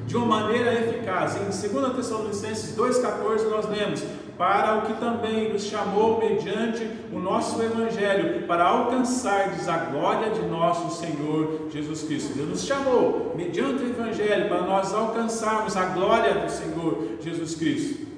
de 0.06 0.16
uma 0.16 0.40
maneira 0.40 0.72
eficaz. 0.72 1.36
Em 1.36 1.68
2 1.68 1.94
Tessalonicenses 1.94 2.74
2,14 2.74 3.50
nós 3.50 3.68
lemos: 3.68 4.02
para 4.38 4.78
o 4.78 4.82
que 4.86 4.94
também 4.94 5.52
nos 5.52 5.64
chamou 5.64 6.18
mediante 6.18 6.88
o 7.12 7.18
nosso 7.18 7.62
Evangelho, 7.62 8.46
para 8.46 8.64
alcançardes 8.64 9.68
a 9.68 9.76
glória 9.76 10.30
de 10.30 10.40
nosso 10.46 10.98
Senhor 10.98 11.59
Jesus 11.72 12.02
Cristo. 12.02 12.34
Deus 12.34 12.48
nos 12.48 12.64
chamou 12.64 13.34
mediante 13.36 13.82
o 13.82 13.88
Evangelho 13.88 14.48
para 14.48 14.62
nós 14.62 14.92
alcançarmos 14.92 15.76
a 15.76 15.86
glória 15.86 16.34
do 16.34 16.50
Senhor 16.50 17.18
Jesus 17.20 17.54
Cristo. 17.54 18.10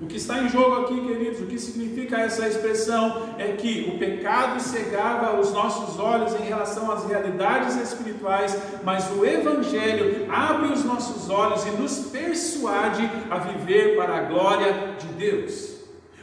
O 0.00 0.06
que 0.06 0.16
está 0.16 0.38
em 0.38 0.48
jogo 0.48 0.82
aqui, 0.82 1.00
queridos, 1.00 1.40
o 1.40 1.46
que 1.46 1.58
significa 1.58 2.20
essa 2.20 2.46
expressão 2.46 3.34
é 3.36 3.48
que 3.52 3.92
o 3.92 3.98
pecado 3.98 4.60
cegava 4.60 5.40
os 5.40 5.52
nossos 5.52 5.98
olhos 5.98 6.38
em 6.38 6.44
relação 6.44 6.92
às 6.92 7.04
realidades 7.04 7.74
espirituais, 7.76 8.56
mas 8.84 9.10
o 9.10 9.24
Evangelho 9.24 10.26
abre 10.30 10.72
os 10.72 10.84
nossos 10.84 11.28
olhos 11.28 11.66
e 11.66 11.70
nos 11.70 11.98
persuade 12.10 13.10
a 13.28 13.38
viver 13.38 13.96
para 13.96 14.18
a 14.18 14.22
glória 14.22 14.94
de 15.00 15.06
Deus. 15.14 15.77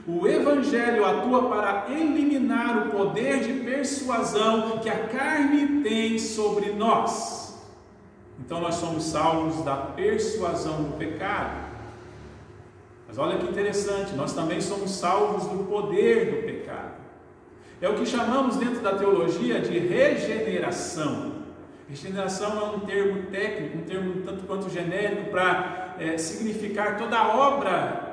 O 0.08 0.28
Evangelho 0.28 1.04
atua 1.04 1.50
para 1.50 1.86
eliminar 1.90 2.88
o 2.88 2.92
poder 2.92 3.40
de 3.40 3.54
persuasão 3.66 4.78
que 4.78 4.88
a 4.88 5.08
carne 5.08 5.82
tem 5.82 6.20
sobre 6.20 6.72
nós. 6.74 7.60
Então 8.40 8.62
nós 8.62 8.76
somos 8.76 9.04
salvos 9.06 9.66
da 9.66 9.76
persuasão 9.76 10.84
do 10.84 10.98
pecado. 10.98 11.66
Mas 13.08 13.18
olha 13.18 13.40
que 13.40 13.50
interessante, 13.50 14.14
nós 14.14 14.34
também 14.34 14.62
somos 14.62 14.92
salvos 14.92 15.48
do 15.48 15.64
poder 15.64 16.36
do 16.36 16.46
pecado. 16.46 16.94
É 17.82 17.90
o 17.90 17.96
que 17.96 18.06
chamamos 18.06 18.58
dentro 18.58 18.82
da 18.82 18.96
teologia 18.96 19.60
de 19.60 19.80
regeneração. 19.80 21.34
Regeneração 21.90 22.60
é 22.60 22.76
um 22.76 22.80
termo 22.82 23.24
técnico, 23.32 23.80
um 23.80 23.82
termo 23.82 24.22
tanto 24.24 24.44
quanto 24.46 24.70
genérico 24.70 25.32
para 25.32 25.96
é, 26.00 26.16
significar 26.18 26.98
toda 26.98 27.18
a 27.18 27.36
obra 27.36 28.05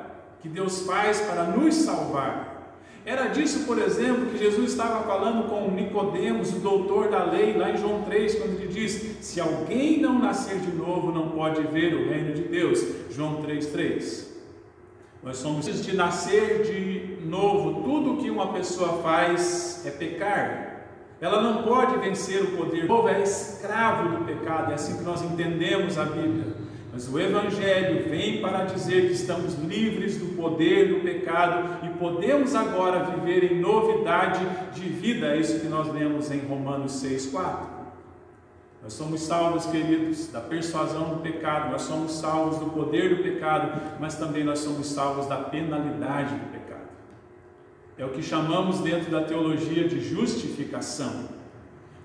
que 0.43 0.49
Deus 0.49 0.81
faz 0.81 1.21
para 1.21 1.45
nos 1.45 1.73
salvar. 1.73 2.75
Era 3.05 3.27
disso, 3.27 3.65
por 3.65 3.79
exemplo, 3.79 4.27
que 4.27 4.37
Jesus 4.37 4.71
estava 4.71 5.03
falando 5.03 5.49
com 5.49 5.71
Nicodemos, 5.71 6.53
o 6.53 6.59
doutor 6.59 7.09
da 7.09 7.23
lei, 7.23 7.57
lá 7.57 7.71
em 7.71 7.77
João 7.77 8.03
3, 8.03 8.35
quando 8.35 8.59
ele 8.59 8.67
diz: 8.67 9.17
"Se 9.21 9.39
alguém 9.39 9.99
não 9.99 10.19
nascer 10.19 10.59
de 10.59 10.71
novo, 10.71 11.11
não 11.11 11.29
pode 11.29 11.61
ver 11.67 11.93
o 11.95 12.09
reino 12.09 12.33
de 12.33 12.43
Deus". 12.43 12.85
João 13.09 13.41
3:3. 13.41 14.31
Nós 15.23 15.37
somos 15.37 15.65
de 15.65 15.95
nascer 15.95 16.63
de 16.63 17.25
novo. 17.25 17.81
Tudo 17.83 18.21
que 18.21 18.29
uma 18.29 18.51
pessoa 18.51 19.01
faz 19.01 19.81
é 19.85 19.91
pecar. 19.91 20.87
Ela 21.21 21.41
não 21.41 21.63
pode 21.63 21.97
vencer 21.99 22.41
o 22.41 22.57
poder. 22.57 22.83
O 22.83 22.87
povo 22.87 23.07
é 23.07 23.21
escravo 23.21 24.17
do 24.17 24.25
pecado. 24.25 24.71
É 24.71 24.75
assim 24.75 24.97
que 24.97 25.03
nós 25.03 25.21
entendemos 25.21 25.97
a 25.97 26.03
Bíblia. 26.03 26.62
Mas 26.93 27.11
o 27.11 27.19
Evangelho 27.19 28.07
vem 28.07 28.39
para 28.39 28.65
dizer 28.65 29.07
que 29.07 29.13
estamos 29.13 29.55
livres 29.55 30.19
do 30.19 30.35
poder 30.35 30.89
do 30.89 30.99
pecado 30.99 31.83
e 31.83 31.89
podemos 31.97 32.53
agora 32.53 33.03
viver 33.03 33.51
em 33.51 33.59
novidade 33.59 34.45
de 34.75 34.87
vida. 34.89 35.33
É 35.33 35.37
isso 35.37 35.59
que 35.59 35.65
nós 35.65 35.91
lemos 35.91 36.29
em 36.29 36.37
Romanos 36.41 37.03
6,4. 37.03 37.73
Nós 38.83 38.93
somos 38.93 39.21
salvos, 39.21 39.65
queridos, 39.65 40.27
da 40.27 40.39
persuasão 40.39 41.15
do 41.15 41.21
pecado, 41.21 41.71
nós 41.71 41.81
somos 41.81 42.11
salvos 42.11 42.59
do 42.59 42.67
poder 42.67 43.15
do 43.15 43.23
pecado, 43.23 43.81
mas 43.99 44.15
também 44.15 44.43
nós 44.43 44.59
somos 44.59 44.85
salvos 44.85 45.25
da 45.25 45.37
penalidade 45.37 46.35
do 46.35 46.51
pecado. 46.51 46.89
É 47.97 48.05
o 48.05 48.09
que 48.09 48.21
chamamos 48.21 48.81
dentro 48.81 49.09
da 49.09 49.23
teologia 49.23 49.87
de 49.87 49.99
justificação. 49.99 51.42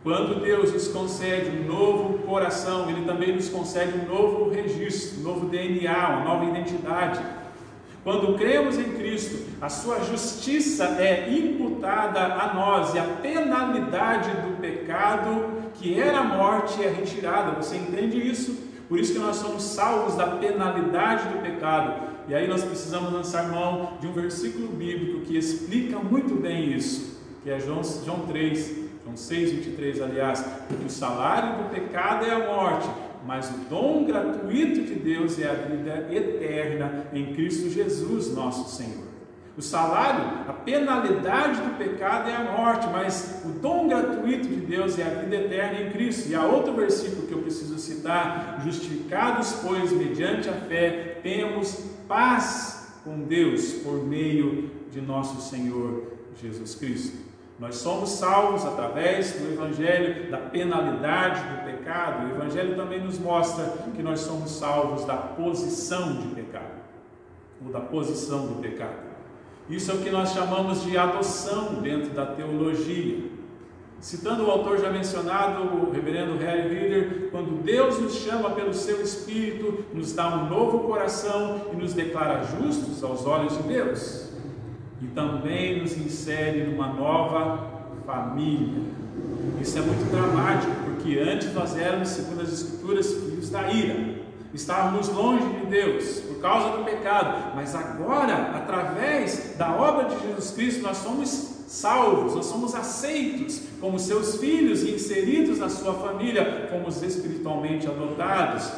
Quando 0.09 0.41
Deus 0.41 0.73
nos 0.73 0.89
concede 0.89 1.51
um 1.51 1.65
novo 1.65 2.21
coração, 2.21 2.89
Ele 2.89 3.05
também 3.05 3.35
nos 3.35 3.51
concede 3.51 3.93
um 3.99 4.09
novo 4.11 4.49
registro, 4.49 5.21
um 5.21 5.23
novo 5.23 5.47
DNA, 5.49 6.09
uma 6.09 6.25
nova 6.25 6.47
identidade. 6.47 7.21
Quando 8.03 8.39
cremos 8.39 8.79
em 8.79 8.95
Cristo, 8.95 9.45
a 9.61 9.69
sua 9.69 10.01
justiça 10.01 10.97
é 10.99 11.31
imputada 11.31 12.21
a 12.21 12.55
nós 12.55 12.95
e 12.95 12.99
a 12.99 13.05
penalidade 13.05 14.31
do 14.31 14.59
pecado, 14.59 15.45
que 15.75 16.01
era 16.01 16.21
a 16.21 16.25
morte, 16.25 16.83
é 16.83 16.89
retirada. 16.89 17.63
Você 17.63 17.77
entende 17.77 18.17
isso? 18.17 18.57
Por 18.89 18.99
isso 18.99 19.13
que 19.13 19.19
nós 19.19 19.37
somos 19.37 19.63
salvos 19.63 20.15
da 20.15 20.27
penalidade 20.27 21.29
do 21.29 21.43
pecado. 21.43 22.09
E 22.27 22.35
aí 22.35 22.49
nós 22.49 22.65
precisamos 22.65 23.13
lançar 23.13 23.47
mão 23.51 23.99
de 24.01 24.07
um 24.07 24.13
versículo 24.15 24.69
bíblico 24.69 25.27
que 25.27 25.37
explica 25.37 25.99
muito 25.99 26.35
bem 26.35 26.73
isso, 26.73 27.21
que 27.45 27.51
é 27.51 27.61
João, 27.61 27.83
João 27.85 28.21
3, 28.21 28.88
João 29.09 29.17
6, 29.17 29.53
23, 29.53 30.03
aliás, 30.03 30.45
porque 30.69 30.85
o 30.85 30.91
salário 30.91 31.63
do 31.63 31.71
pecado 31.71 32.27
é 32.27 32.31
a 32.31 32.47
morte, 32.47 32.89
mas 33.27 33.49
o 33.49 33.59
dom 33.71 34.05
gratuito 34.05 34.83
de 34.83 34.95
Deus 34.95 35.39
é 35.39 35.49
a 35.49 35.55
vida 35.55 36.09
eterna 36.13 37.07
em 37.13 37.33
Cristo 37.33 37.71
Jesus, 37.71 38.35
nosso 38.35 38.77
Senhor. 38.77 39.09
O 39.57 39.63
salário, 39.63 40.23
a 40.47 40.53
penalidade 40.53 41.61
do 41.61 41.77
pecado 41.77 42.29
é 42.29 42.37
a 42.37 42.53
morte, 42.53 42.87
mas 42.93 43.43
o 43.45 43.49
dom 43.49 43.89
gratuito 43.89 44.47
de 44.47 44.57
Deus 44.57 44.99
é 44.99 45.05
a 45.05 45.21
vida 45.21 45.37
eterna 45.37 45.81
em 45.81 45.91
Cristo. 45.91 46.29
E 46.29 46.35
há 46.35 46.45
outro 46.45 46.75
versículo 46.75 47.27
que 47.27 47.33
eu 47.33 47.43
preciso 47.43 47.77
citar: 47.79 48.61
justificados, 48.63 49.55
pois, 49.65 49.91
mediante 49.91 50.49
a 50.49 50.53
fé, 50.53 51.19
temos 51.25 51.85
paz 52.07 52.93
com 53.03 53.23
Deus 53.23 53.73
por 53.83 54.07
meio 54.07 54.71
de 54.93 55.01
nosso 55.01 55.41
Senhor 55.41 56.05
Jesus 56.41 56.77
Cristo. 56.77 57.28
Nós 57.59 57.75
somos 57.77 58.11
salvos 58.11 58.65
através 58.65 59.33
do 59.33 59.53
Evangelho 59.53 60.31
da 60.31 60.39
penalidade 60.39 61.41
do 61.41 61.65
pecado. 61.65 62.27
O 62.27 62.31
Evangelho 62.31 62.77
também 62.77 63.03
nos 63.03 63.19
mostra 63.19 63.65
que 63.97 64.03
nós 64.03 64.21
somos 64.21 64.53
salvos 64.53 65.05
da 65.05 65.17
posição 65.17 66.19
de 66.19 66.29
pecado, 66.29 66.79
ou 67.65 67.73
da 67.73 67.81
posição 67.81 68.47
do 68.47 68.63
pecado. 68.63 69.09
Isso 69.69 69.91
é 69.91 69.95
o 69.95 69.99
que 69.99 70.09
nós 70.09 70.33
chamamos 70.33 70.85
de 70.85 70.97
adoção 70.97 71.75
dentro 71.83 72.11
da 72.11 72.27
teologia. 72.27 73.29
Citando 74.01 74.47
o 74.47 74.51
autor 74.53 74.79
já 74.79 74.91
mencionado, 74.91 75.63
o 75.63 75.91
reverendo 75.91 76.39
Harry 76.39 76.69
Reader, 76.69 77.29
quando 77.33 77.61
Deus 77.65 77.99
nos 77.99 78.15
chama 78.15 78.51
pelo 78.51 78.73
seu 78.73 79.03
Espírito, 79.03 79.85
nos 79.93 80.13
dá 80.13 80.29
um 80.29 80.49
novo 80.49 80.87
coração 80.87 81.63
e 81.73 81.77
nos 81.77 81.93
declara 81.93 82.45
justos 82.45 83.03
aos 83.03 83.27
olhos 83.27 83.57
de 83.57 83.65
Deus 83.65 84.28
e 85.01 85.07
também 85.09 85.81
nos 85.81 85.97
insere 85.97 86.65
numa 86.65 86.89
nova 86.89 87.79
família. 88.05 88.83
Isso 89.61 89.79
é 89.79 89.83
muito 89.83 90.11
dramático, 90.11 90.73
porque 90.85 91.19
antes 91.19 91.53
nós 91.53 91.77
éramos, 91.77 92.09
segundo 92.09 92.43
as 92.43 92.53
Escrituras, 92.53 93.13
filhos 93.13 93.51
da 93.51 93.71
ira. 93.71 94.19
Estávamos 94.55 95.09
longe 95.09 95.47
de 95.61 95.67
Deus 95.67 96.21
por 96.21 96.41
causa 96.41 96.77
do 96.77 96.85
pecado, 96.85 97.55
mas 97.55 97.75
agora, 97.75 98.53
através 98.55 99.55
da 99.59 99.77
obra 99.77 100.09
de 100.09 100.27
Jesus 100.27 100.53
Cristo, 100.53 100.83
nós 100.83 100.97
somos 100.97 101.29
salvos, 101.69 102.35
nós 102.35 102.47
somos 102.47 102.75
aceitos 102.75 103.61
como 103.79 103.99
seus 103.99 104.37
filhos 104.37 104.83
e 104.83 104.93
inseridos 104.93 105.59
na 105.59 105.69
sua 105.69 105.93
família, 105.95 106.67
fomos 106.71 107.03
espiritualmente 107.03 107.87
adotados. 107.87 108.73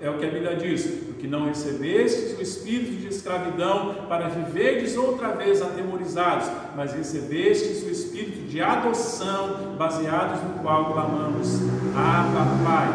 É 0.00 0.08
o 0.08 0.18
que 0.18 0.26
a 0.26 0.30
Bíblia 0.30 0.54
diz: 0.56 1.05
porque 1.26 1.28
não 1.28 1.46
recebestes 1.46 2.38
o 2.38 2.42
espírito 2.42 3.00
de 3.00 3.08
escravidão 3.08 4.06
para 4.08 4.28
viverdes 4.28 4.96
outra 4.96 5.32
vez 5.32 5.60
atemorizados, 5.60 6.48
mas 6.76 6.92
recebestes 6.92 7.82
o 7.82 7.90
espírito 7.90 8.46
de 8.48 8.62
adoção, 8.62 9.74
baseados 9.76 10.40
no 10.42 10.60
qual 10.60 10.92
clamamos: 10.92 11.60
Abba, 11.94 12.64
Pai. 12.64 12.88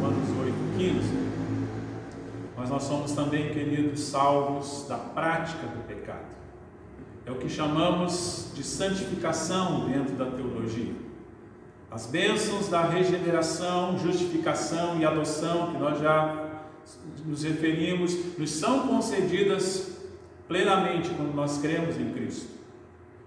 Romanos 0.00 0.28
8, 0.40 0.54
15. 0.76 1.18
Mas 2.56 2.70
nós 2.70 2.82
somos 2.82 3.12
também, 3.12 3.50
queridos, 3.50 4.00
salvos 4.00 4.86
da 4.88 4.96
prática 4.96 5.66
do 5.66 5.86
pecado. 5.86 6.36
É 7.24 7.30
o 7.30 7.36
que 7.36 7.48
chamamos 7.48 8.50
de 8.54 8.64
santificação 8.64 9.88
dentro 9.88 10.16
da 10.16 10.24
teologia. 10.24 10.94
As 11.90 12.06
bênçãos 12.06 12.68
da 12.68 12.82
regeneração, 12.82 13.98
justificação 13.98 14.98
e 14.98 15.04
adoção 15.04 15.72
que 15.72 15.78
nós 15.78 16.00
já 16.00 16.47
nos 17.28 17.42
referimos, 17.42 18.16
nos 18.38 18.50
são 18.50 18.88
concedidas 18.88 19.98
plenamente 20.48 21.10
quando 21.10 21.34
nós 21.34 21.58
cremos 21.58 21.98
em 21.98 22.10
Cristo. 22.12 22.48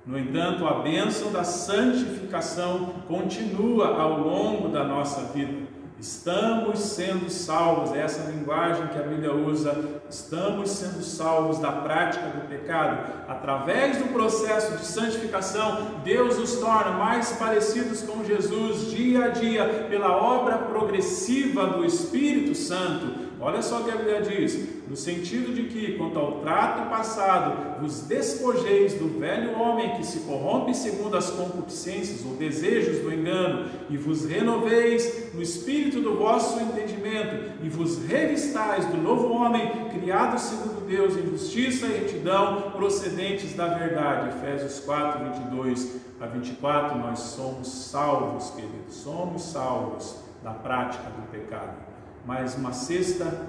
No 0.04 0.18
entanto, 0.18 0.66
a 0.66 0.80
bênção 0.80 1.32
da 1.32 1.44
santificação 1.44 2.96
continua 3.08 4.02
ao 4.02 4.20
longo 4.20 4.70
da 4.70 4.84
nossa 4.84 5.26
vida. 5.32 5.70
Estamos 6.00 6.80
sendo 6.80 7.30
salvos, 7.30 7.96
essa 7.96 8.32
linguagem 8.32 8.88
que 8.88 8.98
a 8.98 9.04
Bíblia 9.04 9.36
usa, 9.36 10.02
estamos 10.10 10.72
sendo 10.72 11.04
salvos 11.04 11.60
da 11.60 11.72
prática 11.72 12.26
do 12.26 12.48
pecado. 12.48 13.08
Através 13.28 13.98
do 13.98 14.06
processo 14.06 14.76
de 14.78 14.84
santificação, 14.84 16.02
Deus 16.04 16.40
nos 16.40 16.56
torna 16.56 16.94
mais 16.94 17.34
parecidos 17.34 18.02
com 18.02 18.24
Jesus 18.24 18.90
dia 18.90 19.26
a 19.26 19.28
dia, 19.28 19.86
pela 19.92 20.18
obra 20.18 20.58
progressiva 20.58 21.68
do 21.68 21.86
Espírito 21.86 22.56
Santo. 22.56 23.21
Olha 23.44 23.64
só 23.64 23.82
o 23.82 23.84
que 23.84 23.90
a 23.90 23.96
Bíblia 23.96 24.22
diz: 24.22 24.88
no 24.88 24.96
sentido 24.96 25.52
de 25.52 25.64
que, 25.64 25.98
quanto 25.98 26.20
ao 26.20 26.34
trato 26.42 26.88
passado, 26.92 27.82
vos 27.82 28.02
despojeis 28.02 28.94
do 28.94 29.20
velho 29.20 29.60
homem 29.60 29.96
que 29.96 30.06
se 30.06 30.20
corrompe 30.20 30.76
segundo 30.76 31.18
as 31.18 31.32
concupiscências 31.32 32.24
ou 32.24 32.36
desejos 32.36 33.00
do 33.00 33.12
engano, 33.12 33.68
e 33.90 33.98
vos 33.98 34.26
renoveis 34.26 35.34
no 35.34 35.42
espírito 35.42 36.00
do 36.02 36.16
vosso 36.16 36.60
entendimento, 36.60 37.52
e 37.64 37.70
vos 37.70 38.06
revistais 38.06 38.86
do 38.86 38.98
novo 38.98 39.34
homem, 39.34 39.90
criado 39.90 40.38
segundo 40.38 40.86
Deus 40.86 41.18
em 41.18 41.28
justiça 41.32 41.88
e 41.88 41.98
retidão, 41.98 42.72
procedentes 42.72 43.56
da 43.56 43.68
verdade. 43.70 44.38
Efésios 44.38 44.82
4, 44.82 45.24
22 45.50 45.96
a 46.20 46.28
24. 46.28 47.00
Nós 47.00 47.18
somos 47.18 47.68
salvos, 47.68 48.52
queridos, 48.52 48.94
somos 48.94 49.42
salvos 49.42 50.18
da 50.44 50.52
prática 50.52 51.06
do 51.10 51.28
pecado. 51.32 51.91
Mas 52.26 52.56
uma 52.56 52.72
sexta 52.72 53.48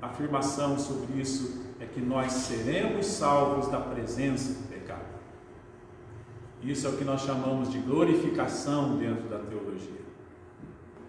afirmação 0.00 0.78
sobre 0.78 1.20
isso 1.20 1.64
é 1.80 1.86
que 1.86 2.00
nós 2.00 2.32
seremos 2.32 3.06
salvos 3.06 3.68
da 3.68 3.80
presença 3.80 4.52
do 4.54 4.68
pecado. 4.68 5.14
Isso 6.62 6.86
é 6.86 6.90
o 6.90 6.96
que 6.96 7.04
nós 7.04 7.20
chamamos 7.22 7.70
de 7.70 7.78
glorificação 7.78 8.96
dentro 8.96 9.28
da 9.28 9.38
teologia. 9.38 10.04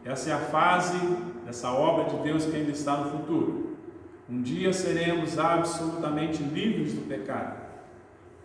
Essa 0.03 0.31
é 0.31 0.33
a 0.33 0.39
fase 0.39 0.97
dessa 1.45 1.71
obra 1.71 2.05
de 2.05 2.23
Deus 2.23 2.45
que 2.45 2.55
ainda 2.55 2.71
está 2.71 2.97
no 2.97 3.09
futuro. 3.09 3.77
Um 4.29 4.41
dia 4.41 4.73
seremos 4.73 5.39
absolutamente 5.39 6.43
livres 6.43 6.93
do 6.93 7.07
pecado. 7.07 7.63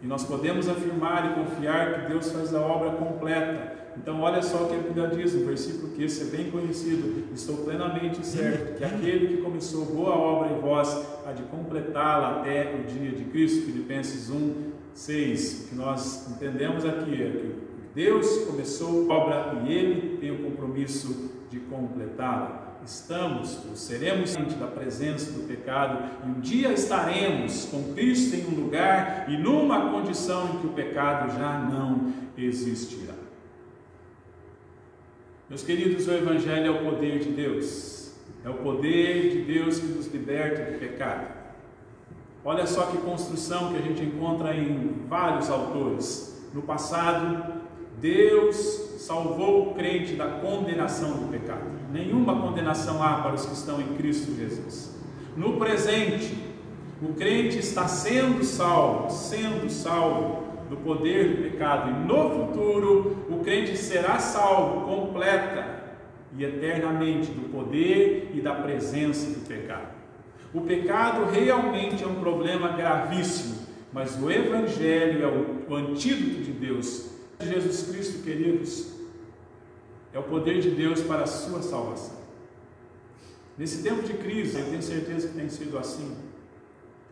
E 0.02 0.06
nós 0.06 0.24
podemos 0.24 0.68
afirmar 0.68 1.30
e 1.30 1.35
confiar 1.35 1.94
que 1.94 2.09
Deus 2.09 2.30
faz 2.30 2.54
a 2.54 2.61
obra 2.61 2.92
completa 2.92 3.79
então, 3.96 4.20
olha 4.20 4.40
só 4.42 4.64
o 4.64 4.68
que 4.68 4.74
a 4.74 4.79
Bíblia 4.79 5.09
diz 5.09 5.35
no 5.35 5.44
versículo 5.44 5.92
que 5.92 6.05
esse 6.05 6.22
é 6.22 6.37
bem 6.37 6.50
conhecido: 6.50 7.24
Estou 7.35 7.59
plenamente 7.59 8.24
certo 8.24 8.79
que 8.79 8.85
aquele 8.85 9.37
que 9.37 9.42
começou 9.42 9.85
boa 9.85 10.14
obra 10.14 10.53
em 10.53 10.61
vós 10.61 11.07
há 11.26 11.33
de 11.33 11.42
completá-la 11.44 12.40
até 12.40 12.74
o 12.74 12.85
dia 12.85 13.11
de 13.11 13.24
Cristo. 13.24 13.66
Filipenses 13.66 14.31
1, 14.31 14.72
6. 14.94 15.64
O 15.64 15.68
que 15.68 15.74
nós 15.74 16.31
entendemos 16.31 16.85
aqui 16.85 17.22
é 17.22 17.31
que 17.31 17.55
Deus 17.94 18.44
começou 18.44 19.11
a 19.11 19.14
obra 19.14 19.62
e 19.66 19.72
Ele 19.72 20.18
tem 20.18 20.31
o 20.31 20.38
compromisso 20.38 21.31
de 21.50 21.59
completá-la. 21.59 22.79
estamos 22.85 23.59
ou 23.68 23.76
seremos 23.76 24.37
da 24.37 24.66
presença 24.66 25.33
do 25.33 25.46
pecado 25.46 25.98
e 26.24 26.31
um 26.31 26.40
dia 26.40 26.72
estaremos 26.72 27.66
com 27.66 27.92
Cristo 27.92 28.37
em 28.37 28.46
um 28.46 28.64
lugar 28.64 29.26
e 29.29 29.37
numa 29.37 29.90
condição 29.90 30.55
em 30.55 30.59
que 30.59 30.66
o 30.68 30.70
pecado 30.70 31.37
já 31.37 31.59
não 31.59 32.12
existirá. 32.38 33.29
Meus 35.50 35.64
queridos, 35.64 36.06
o 36.06 36.12
Evangelho 36.12 36.66
é 36.66 36.70
o 36.70 36.84
poder 36.84 37.18
de 37.18 37.30
Deus, 37.30 38.12
é 38.44 38.48
o 38.48 38.54
poder 38.54 39.32
de 39.32 39.52
Deus 39.52 39.80
que 39.80 39.86
nos 39.86 40.06
liberta 40.06 40.70
do 40.70 40.78
pecado. 40.78 41.26
Olha 42.44 42.64
só 42.68 42.86
que 42.86 42.98
construção 42.98 43.72
que 43.72 43.78
a 43.78 43.82
gente 43.82 44.00
encontra 44.00 44.54
em 44.54 45.04
vários 45.08 45.50
autores. 45.50 46.48
No 46.54 46.62
passado, 46.62 47.62
Deus 48.00 48.54
salvou 48.98 49.72
o 49.72 49.74
crente 49.74 50.14
da 50.14 50.28
condenação 50.28 51.14
do 51.14 51.32
pecado. 51.32 51.64
Nenhuma 51.92 52.40
condenação 52.40 53.02
há 53.02 53.14
para 53.14 53.34
os 53.34 53.44
que 53.44 53.54
estão 53.54 53.80
em 53.80 53.96
Cristo 53.96 54.32
Jesus. 54.36 54.94
No 55.36 55.56
presente, 55.56 56.32
o 57.02 57.12
crente 57.14 57.58
está 57.58 57.88
sendo 57.88 58.44
salvo, 58.44 59.10
sendo 59.10 59.68
salvo 59.68 60.49
do 60.70 60.76
poder 60.76 61.37
do 61.37 61.42
pecado. 61.50 61.90
E 61.90 62.06
no 62.06 62.30
futuro, 62.30 63.26
o 63.28 63.40
crente 63.42 63.76
será 63.76 64.20
salvo 64.20 64.87
completa 64.87 65.80
e 66.38 66.44
eternamente 66.44 67.33
do 67.33 67.48
poder 67.50 68.30
e 68.33 68.40
da 68.40 68.54
presença 68.54 69.30
do 69.30 69.44
pecado. 69.46 69.98
O 70.54 70.61
pecado 70.61 71.28
realmente 71.30 72.04
é 72.04 72.06
um 72.06 72.20
problema 72.20 72.68
gravíssimo, 72.68 73.66
mas 73.92 74.16
o 74.16 74.30
Evangelho 74.30 75.24
é 75.24 75.72
o, 75.72 75.74
antídoto 75.74 76.42
de 76.42 76.52
Deus. 76.52 77.11
Jesus 77.40 77.90
Cristo, 77.90 78.22
queridos, 78.22 78.94
é 80.12 80.18
o 80.18 80.22
poder 80.22 80.61
de 80.61 80.70
Deus 80.70 81.00
para 81.02 81.24
a 81.24 81.26
sua 81.26 81.62
salvação. 81.62 82.20
Nesse 83.59 83.83
tempo 83.83 84.02
de 84.02 84.14
crise, 84.14 84.59
eu 84.59 84.66
tenho 84.66 84.83
certeza 84.83 85.28
que 85.28 85.35
tem 85.35 85.48
sido 85.48 85.76
assim. 85.76 86.16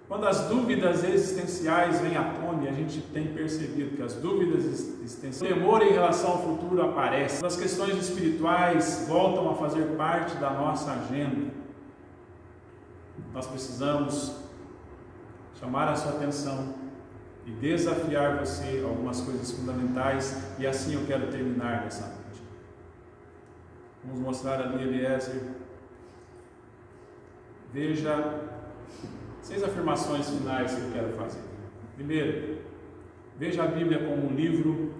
Quando 0.09 0.27
as 0.27 0.49
dúvidas 0.49 1.05
existenciais 1.05 2.01
vêm 2.01 2.17
à 2.17 2.25
tona, 2.25 2.67
a 2.71 2.73
gente 2.73 3.03
tem 3.13 3.27
percebido 3.27 3.95
que 3.95 4.03
as 4.03 4.15
dúvidas 4.15 4.65
existenciais, 4.65 5.53
o 5.53 5.55
temor 5.55 5.83
em 5.83 5.93
relação 5.93 6.31
ao 6.31 6.43
futuro 6.43 6.81
aparece, 6.81 7.45
as 7.45 7.57
questões 7.57 7.95
espirituais 7.95 9.05
voltam 9.07 9.51
a 9.51 9.55
fazer 9.55 9.97
parte 9.99 10.35
da 10.37 10.51
nossa 10.51 10.93
agenda, 10.93 11.53
nós 13.35 13.47
precisamos 13.47 14.35
chamar 15.61 15.89
a 15.89 15.97
sua 15.97 16.13
atenção 16.13 16.75
e 17.45 17.51
desafiar 17.51 18.39
você 18.39 18.83
algumas 18.83 19.21
coisas 19.21 19.51
fundamentais, 19.53 20.55
e 20.59 20.67
assim 20.67 20.95
eu 20.95 21.05
quero 21.07 21.31
terminar 21.31 21.85
nessa 21.85 22.07
noite. 22.07 22.43
Vamos 24.05 24.21
mostrar 24.21 24.59
ali 24.63 24.83
Eliezer. 24.83 25.43
Veja 27.73 28.49
Seis 29.49 29.65
afirmações 29.65 30.29
finais 30.29 30.75
que 30.75 30.83
eu 30.83 30.91
quero 30.93 31.13
fazer. 31.15 31.41
Primeiro, 31.97 32.59
veja 33.39 33.65
a 33.65 33.67
Bíblia 33.67 34.01
como 34.01 34.27
um 34.31 34.37
livro 34.37 34.93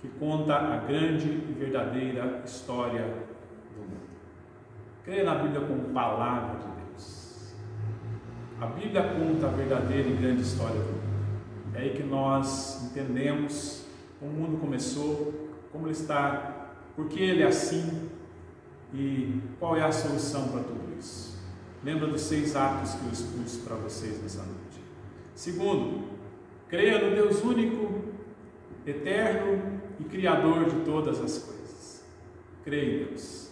que 0.00 0.08
conta 0.08 0.56
a 0.56 0.78
grande 0.78 1.28
e 1.28 1.54
verdadeira 1.58 2.40
história 2.42 3.02
do 3.02 3.82
mundo. 3.82 4.00
Creia 5.04 5.24
na 5.24 5.34
Bíblia 5.34 5.60
como 5.60 5.92
palavra 5.92 6.58
de 6.58 6.68
Deus. 6.68 7.54
A 8.62 8.66
Bíblia 8.68 9.02
conta 9.02 9.48
a 9.48 9.50
verdadeira 9.50 10.08
e 10.08 10.14
grande 10.14 10.40
história 10.40 10.80
do 10.80 10.86
mundo. 10.86 11.74
É 11.74 11.80
aí 11.80 11.90
que 11.90 12.02
nós 12.02 12.84
entendemos 12.84 13.84
como 14.18 14.32
o 14.32 14.34
mundo 14.34 14.58
começou, 14.58 15.50
como 15.70 15.84
ele 15.84 15.92
está, 15.92 16.70
por 16.96 17.08
que 17.08 17.20
ele 17.20 17.42
é 17.42 17.46
assim 17.46 18.08
e 18.94 19.38
qual 19.60 19.76
é 19.76 19.82
a 19.82 19.92
solução 19.92 20.48
para 20.48 20.62
tudo 20.62 20.98
isso. 20.98 21.31
Lembra 21.84 22.06
dos 22.06 22.20
seis 22.20 22.54
atos 22.54 22.94
que 22.94 23.04
eu 23.04 23.12
expus 23.12 23.56
para 23.64 23.74
vocês 23.76 24.22
nessa 24.22 24.42
noite. 24.42 24.80
Segundo, 25.34 26.04
creia 26.68 26.98
no 27.00 27.14
Deus 27.14 27.42
único, 27.42 28.04
eterno 28.86 29.80
e 29.98 30.04
criador 30.04 30.66
de 30.66 30.84
todas 30.84 31.20
as 31.20 31.38
coisas. 31.38 32.04
Creia 32.64 32.84
em 32.84 33.06
Deus. 33.06 33.50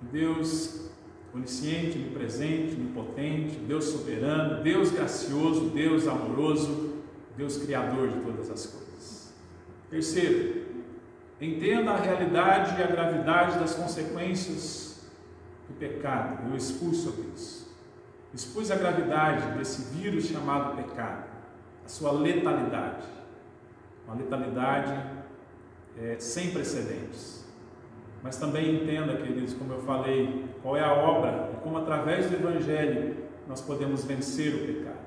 Deus 0.00 0.90
onisciente, 1.34 1.98
onipresente, 1.98 2.74
onipotente, 2.74 3.56
Deus 3.56 3.84
soberano, 3.84 4.62
Deus 4.62 4.90
gracioso, 4.90 5.68
Deus 5.68 6.08
amoroso, 6.08 7.02
Deus 7.36 7.58
criador 7.58 8.08
de 8.08 8.20
todas 8.20 8.50
as 8.50 8.66
coisas. 8.66 9.34
Terceiro, 9.90 10.64
entenda 11.38 11.90
a 11.90 12.00
realidade 12.00 12.80
e 12.80 12.82
a 12.82 12.86
gravidade 12.86 13.58
das 13.58 13.74
consequências 13.74 14.85
do 15.68 15.78
pecado. 15.78 16.48
Eu 16.48 16.56
expus 16.56 16.98
sobre 16.98 17.28
isso. 17.34 17.74
Expus 18.32 18.70
a 18.70 18.76
gravidade 18.76 19.56
desse 19.58 19.94
vírus 19.94 20.26
chamado 20.26 20.76
pecado, 20.76 21.24
a 21.84 21.88
sua 21.88 22.12
letalidade. 22.12 23.06
Uma 24.06 24.16
letalidade 24.16 24.94
é, 25.98 26.16
sem 26.18 26.50
precedentes. 26.50 27.44
Mas 28.22 28.36
também 28.36 28.82
entenda, 28.82 29.16
queridos, 29.16 29.54
como 29.54 29.72
eu 29.72 29.80
falei, 29.82 30.44
qual 30.62 30.76
é 30.76 30.82
a 30.82 30.92
obra 30.92 31.50
e 31.54 31.62
como 31.62 31.78
através 31.78 32.28
do 32.28 32.36
Evangelho 32.36 33.16
nós 33.48 33.60
podemos 33.60 34.04
vencer 34.04 34.54
o 34.54 34.66
pecado. 34.66 35.06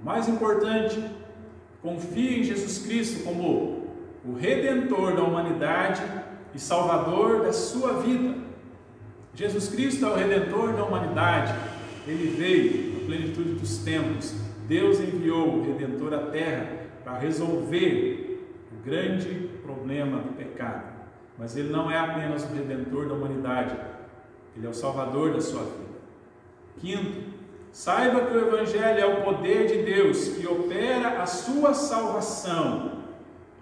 O 0.00 0.04
mais 0.04 0.28
importante, 0.28 1.02
confie 1.82 2.40
em 2.40 2.42
Jesus 2.42 2.78
Cristo 2.78 3.24
como 3.24 3.86
o 4.24 4.34
Redentor 4.34 5.14
da 5.14 5.22
humanidade 5.22 6.02
e 6.54 6.58
Salvador 6.58 7.42
da 7.42 7.52
sua 7.52 8.00
vida. 8.00 8.45
Jesus 9.36 9.68
Cristo 9.68 10.06
é 10.06 10.08
o 10.08 10.14
redentor 10.14 10.72
da 10.72 10.82
humanidade. 10.82 11.54
Ele 12.08 12.34
veio 12.38 12.94
na 12.94 13.06
plenitude 13.06 13.52
dos 13.52 13.78
tempos. 13.78 14.34
Deus 14.66 14.98
enviou 14.98 15.58
o 15.58 15.66
redentor 15.66 16.14
à 16.14 16.30
terra 16.30 16.86
para 17.04 17.18
resolver 17.18 18.48
o 18.72 18.82
grande 18.82 19.50
problema 19.62 20.22
do 20.22 20.32
pecado. 20.32 20.84
Mas 21.38 21.54
ele 21.54 21.68
não 21.68 21.90
é 21.90 21.98
apenas 21.98 22.44
o 22.44 22.54
redentor 22.54 23.08
da 23.08 23.14
humanidade, 23.14 23.76
ele 24.56 24.66
é 24.66 24.70
o 24.70 24.74
salvador 24.74 25.34
da 25.34 25.40
sua 25.42 25.64
vida. 25.64 25.96
Quinto, 26.78 27.20
saiba 27.70 28.22
que 28.22 28.34
o 28.34 28.40
evangelho 28.40 28.98
é 28.98 29.06
o 29.06 29.22
poder 29.22 29.66
de 29.66 29.82
Deus 29.82 30.28
que 30.28 30.46
opera 30.46 31.20
a 31.20 31.26
sua 31.26 31.74
salvação 31.74 33.02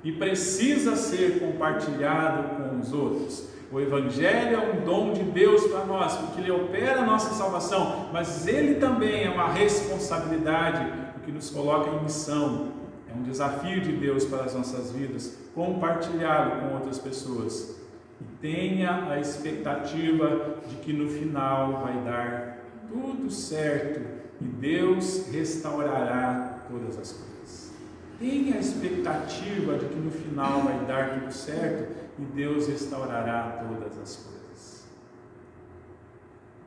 e 0.05 0.13
precisa 0.13 0.95
ser 0.95 1.41
compartilhado 1.41 2.71
com 2.71 2.79
os 2.79 2.93
outros. 2.93 3.54
O 3.75 3.81
Evangelho 3.81 4.55
é 4.55 4.73
um 4.73 4.85
dom 4.85 5.13
de 5.13 5.25
Deus 5.25 5.67
para 5.67 5.85
nós, 5.85 6.15
porque 6.15 6.41
ele 6.41 6.53
opera 6.53 7.01
a 7.01 7.05
nossa 7.05 7.35
salvação, 7.35 8.09
mas 8.13 8.47
ele 8.47 8.77
também 8.77 9.25
é 9.25 9.31
uma 9.31 9.53
responsabilidade 9.53 10.93
que 11.25 11.33
nos 11.33 11.51
coloca 11.51 11.91
em 11.91 12.05
missão. 12.05 12.69
É 13.11 13.19
um 13.19 13.25
desafio 13.25 13.81
de 13.81 13.91
Deus 13.91 14.27
para 14.27 14.45
as 14.45 14.55
nossas 14.55 14.93
vidas, 14.93 15.37
compartilhá-lo 15.57 16.61
com 16.61 16.75
outras 16.77 16.99
pessoas. 16.99 17.81
E 18.21 18.25
tenha 18.41 19.11
a 19.11 19.19
expectativa 19.19 20.59
de 20.69 20.77
que 20.77 20.93
no 20.93 21.09
final 21.09 21.83
vai 21.83 21.95
dar 22.05 22.59
tudo 22.89 23.29
certo 23.29 24.03
e 24.41 24.45
Deus 24.45 25.27
restaurará 25.33 26.61
todas 26.71 26.97
as 26.97 27.11
coisas. 27.11 27.73
Tenha 28.21 28.55
a 28.55 28.61
expectativa 28.61 29.77
de 29.79 29.87
que 29.87 29.99
no 29.99 30.13
final 30.13 30.61
vai 30.61 30.79
dar 30.87 31.19
tudo 31.19 31.33
certo 31.33 32.04
e 32.19 32.23
Deus 32.23 32.69
restaurará 32.69 33.65
todas 33.69 33.99
as 33.99 34.17
coisas. 34.17 34.87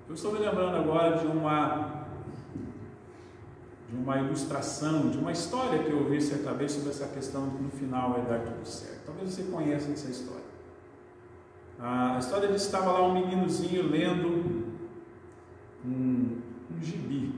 Eu 0.08 0.16
estou 0.16 0.32
me 0.32 0.40
lembrando 0.40 0.78
agora 0.78 1.18
de 1.18 1.28
uma 1.28 2.06
de 3.90 3.96
uma 3.96 4.18
ilustração, 4.18 5.10
de 5.10 5.18
uma 5.18 5.32
história 5.32 5.82
que 5.82 5.90
eu 5.90 6.00
ouvi 6.00 6.22
certa 6.22 6.54
vez 6.54 6.74
sobre 6.74 6.90
essa 6.90 7.08
questão 7.08 7.48
de 7.48 7.56
que 7.56 7.64
no 7.64 7.70
final 7.70 8.12
vai 8.12 8.22
dar 8.24 8.40
tudo 8.40 8.66
certo. 8.66 9.06
Talvez 9.06 9.30
você 9.30 9.44
conheça 9.44 9.90
essa 9.92 10.10
história. 10.10 10.44
A 11.80 12.18
história 12.20 12.50
diz 12.50 12.64
que 12.64 12.76
estava 12.76 12.92
lá 12.92 13.08
um 13.08 13.14
meninozinho 13.14 13.90
lendo 13.90 14.74
um, 15.86 16.42
um 16.70 16.82
gibi. 16.82 17.34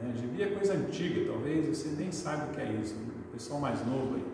Né? 0.00 0.12
Gibi 0.14 0.42
é 0.42 0.46
coisa 0.48 0.74
antiga, 0.74 1.32
talvez 1.32 1.66
você 1.66 1.88
nem 1.98 2.12
sabe 2.12 2.50
o 2.50 2.54
que 2.54 2.60
é 2.60 2.72
isso, 2.72 2.94
o 2.94 3.32
pessoal 3.32 3.60
mais 3.60 3.84
novo 3.84 4.16
aí. 4.16 4.24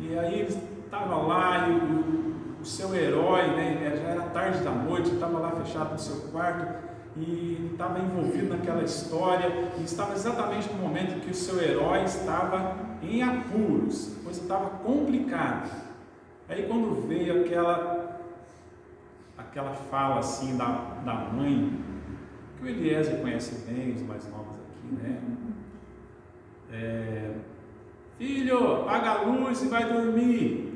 E 0.00 0.18
aí 0.18 0.40
ele 0.40 0.58
estava 0.84 1.16
lá 1.16 1.68
e 1.68 1.72
o 1.76 2.37
seu 2.68 2.94
herói, 2.94 3.48
né, 3.48 3.96
já 3.96 4.08
era 4.10 4.22
tarde 4.22 4.62
da 4.62 4.70
noite, 4.70 5.10
estava 5.14 5.38
lá 5.38 5.52
fechado 5.52 5.92
no 5.92 5.98
seu 5.98 6.16
quarto 6.30 6.88
e 7.16 7.70
estava 7.72 7.98
envolvido 7.98 8.48
naquela 8.48 8.82
história 8.82 9.50
e 9.78 9.84
estava 9.84 10.12
exatamente 10.12 10.72
no 10.72 10.78
momento 10.78 11.20
que 11.20 11.30
o 11.30 11.34
seu 11.34 11.60
herói 11.60 12.04
estava 12.04 12.76
em 13.02 13.22
apuros, 13.22 14.16
a 14.20 14.24
coisa 14.24 14.40
estava 14.40 14.70
complicada. 14.70 15.70
Aí 16.48 16.64
quando 16.64 17.06
veio 17.06 17.44
aquela 17.44 18.20
aquela 19.36 19.72
fala 19.72 20.18
assim 20.18 20.56
da, 20.56 21.00
da 21.04 21.14
mãe, 21.14 21.78
que 22.58 22.64
o 22.64 22.68
Eliezer 22.68 23.20
conhece 23.20 23.64
bem, 23.66 23.92
os 23.92 24.02
mais 24.02 24.28
novos 24.30 24.56
aqui, 24.56 24.94
né? 24.94 25.20
É, 26.70 27.34
Filho, 28.18 28.82
apaga 28.82 29.10
a 29.10 29.22
luz 29.22 29.62
e 29.62 29.68
vai 29.68 29.92
dormir. 29.92 30.67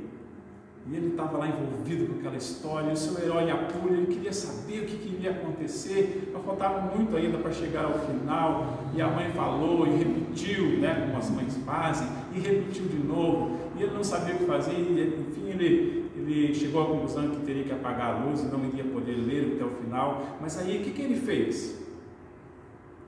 E 0.87 0.97
ele 0.97 1.09
estava 1.09 1.39
lá 1.39 1.47
envolvido 1.47 2.07
com 2.07 2.19
aquela 2.19 2.37
história, 2.37 2.93
o 2.93 2.97
seu 2.97 3.23
herói 3.23 3.51
apura, 3.51 3.95
ele 3.95 4.07
queria 4.07 4.33
saber 4.33 4.81
o 4.81 4.87
que, 4.87 4.97
que 4.97 5.15
iria 5.15 5.31
acontecer, 5.31 6.31
mas 6.33 6.45
faltava 6.45 6.81
muito 6.95 7.17
ainda 7.17 7.39
para 7.39 7.53
chegar 7.53 7.85
ao 7.85 8.01
final, 8.01 8.79
e 8.93 9.01
a 9.01 9.07
mãe 9.07 9.31
falou 9.31 9.87
e 9.87 9.91
repetiu, 9.91 10.81
né, 10.81 11.07
como 11.07 11.19
as 11.19 11.31
mães 11.31 11.57
fazem, 11.65 12.09
e 12.35 12.41
repetiu 12.41 12.87
de 12.87 12.99
novo, 12.99 13.59
e 13.79 13.83
ele 13.83 13.95
não 13.95 14.03
sabia 14.03 14.35
o 14.35 14.39
que 14.39 14.45
fazer, 14.45 14.73
e 14.73 15.27
enfim, 15.31 15.51
ele, 15.51 16.11
ele 16.17 16.53
chegou 16.53 16.83
à 16.83 16.87
conclusão 16.87 17.31
que 17.31 17.47
teria 17.47 17.63
que 17.63 17.73
apagar 17.73 18.17
a 18.17 18.25
luz 18.25 18.41
e 18.41 18.47
não 18.47 18.65
iria 18.65 18.85
poder 18.85 19.15
ler 19.15 19.55
até 19.55 19.65
o 19.65 19.71
final, 19.71 20.39
mas 20.41 20.59
aí 20.59 20.81
o 20.81 20.85
que, 20.85 20.91
que 20.91 21.03
ele 21.03 21.17
fez? 21.17 21.81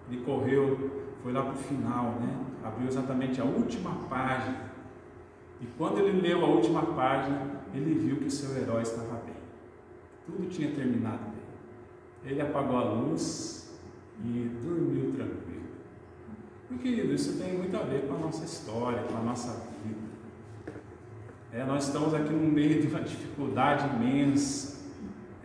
Ele 0.08 0.20
correu, 0.24 1.02
foi 1.24 1.32
lá 1.32 1.42
para 1.42 1.54
o 1.54 1.56
final, 1.56 2.20
né? 2.20 2.44
abriu 2.64 2.88
exatamente 2.88 3.40
a 3.40 3.44
última 3.44 3.90
página, 4.08 4.72
e 5.64 5.66
quando 5.78 5.98
ele 5.98 6.20
leu 6.20 6.44
a 6.44 6.48
última 6.48 6.82
página, 6.82 7.62
ele 7.72 7.94
viu 7.94 8.16
que 8.16 8.26
o 8.26 8.30
seu 8.30 8.54
herói 8.54 8.82
estava 8.82 9.14
bem. 9.24 9.34
Tudo 10.26 10.46
tinha 10.50 10.70
terminado 10.72 11.24
bem. 11.24 12.30
Ele 12.30 12.42
apagou 12.42 12.76
a 12.76 12.84
luz 12.84 13.74
e 14.22 14.50
dormiu 14.62 15.12
tranquilo. 15.12 15.64
Meu 16.68 16.78
querido, 16.78 17.14
isso 17.14 17.38
tem 17.38 17.56
muito 17.56 17.74
a 17.78 17.80
ver 17.80 18.06
com 18.06 18.14
a 18.14 18.18
nossa 18.18 18.44
história, 18.44 19.04
com 19.04 19.16
a 19.16 19.22
nossa 19.22 19.66
vida. 19.82 20.04
É, 21.50 21.64
nós 21.64 21.86
estamos 21.86 22.12
aqui 22.12 22.32
no 22.34 22.52
meio 22.52 22.82
de 22.82 22.88
uma 22.88 23.00
dificuldade 23.00 23.88
imensa. 23.96 24.84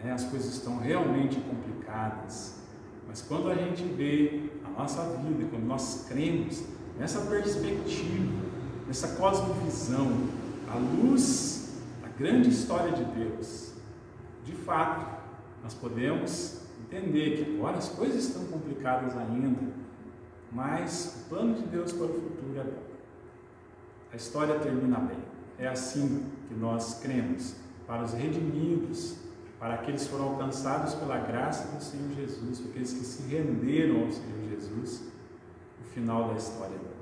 É, 0.03 0.11
as 0.11 0.25
coisas 0.25 0.53
estão 0.53 0.79
realmente 0.79 1.39
complicadas. 1.39 2.61
Mas 3.07 3.21
quando 3.21 3.49
a 3.49 3.55
gente 3.55 3.83
vê 3.83 4.49
a 4.65 4.69
nossa 4.81 5.17
vida, 5.17 5.45
quando 5.49 5.65
nós 5.65 6.07
cremos 6.09 6.65
nessa 6.97 7.21
perspectiva, 7.21 8.48
nessa 8.89 9.09
cosmovisão, 9.09 10.27
a 10.67 10.75
luz 10.75 11.59
grande 12.19 12.49
história 12.49 12.91
de 12.91 13.05
Deus, 13.05 13.71
de 14.43 14.51
fato, 14.51 15.23
nós 15.63 15.73
podemos 15.73 16.63
entender 16.81 17.37
que 17.37 17.55
agora 17.55 17.77
as 17.77 17.87
coisas 17.87 18.25
estão 18.25 18.43
complicadas 18.47 19.15
ainda, 19.15 19.71
mas 20.51 21.21
o 21.21 21.29
plano 21.29 21.55
de 21.55 21.61
Deus 21.63 21.93
para 21.93 22.05
o 22.05 22.09
futuro 22.09 22.59
é 22.59 22.63
bom. 22.63 22.83
A 24.11 24.17
história 24.17 24.59
termina 24.59 24.99
bem. 24.99 25.17
É 25.57 25.67
assim 25.67 26.25
que 26.47 26.53
nós 26.53 26.99
cremos 26.99 27.55
para 27.87 28.03
os 28.03 28.11
redimidos, 28.13 29.15
para 29.57 29.75
aqueles 29.75 30.03
que 30.03 30.09
foram 30.09 30.29
alcançados 30.29 30.93
pela 30.95 31.19
graça 31.19 31.73
do 31.73 31.81
Senhor 31.81 32.09
Jesus, 32.15 32.59
para 32.59 32.69
aqueles 32.71 32.91
que 32.91 33.05
se 33.05 33.21
renderam 33.23 34.03
ao 34.03 34.11
Senhor 34.11 34.49
Jesus, 34.49 35.03
o 35.79 35.83
final 35.93 36.29
da 36.29 36.35
história 36.35 36.75
é 36.75 36.77
bom. 36.77 36.98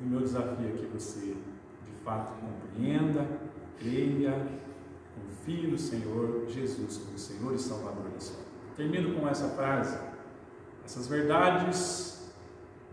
E 0.00 0.04
o 0.04 0.06
meu 0.06 0.20
desafio 0.20 0.68
é 0.68 0.78
que 0.78 0.86
você, 0.86 1.34
de 1.84 1.92
fato, 2.02 2.32
compreenda 2.40 3.26
creia, 3.80 4.46
confie 5.14 5.66
no 5.66 5.78
Senhor 5.78 6.46
Jesus 6.48 6.98
como 6.98 7.18
Senhor 7.18 7.54
e 7.54 7.58
Salvador 7.58 8.10
da 8.10 8.20
sua. 8.20 8.40
Termino 8.76 9.18
com 9.18 9.26
essa 9.28 9.48
frase. 9.48 9.98
Essas 10.84 11.06
verdades 11.08 12.30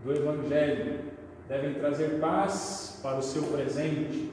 do 0.02 0.12
Evangelho 0.12 1.12
devem 1.46 1.74
trazer 1.74 2.20
paz 2.20 2.98
para 3.02 3.18
o 3.18 3.22
seu 3.22 3.42
presente, 3.44 4.32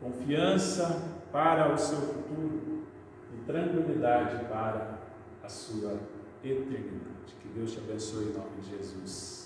confiança 0.00 1.02
para 1.32 1.72
o 1.72 1.78
seu 1.78 1.98
futuro 1.98 2.84
e 3.32 3.44
tranquilidade 3.46 4.44
para 4.46 4.98
a 5.42 5.48
sua 5.48 5.98
eternidade. 6.42 7.34
Que 7.40 7.48
Deus 7.48 7.72
te 7.72 7.78
abençoe 7.78 8.24
em 8.24 8.32
nome 8.32 8.60
de 8.60 8.70
Jesus. 8.70 9.43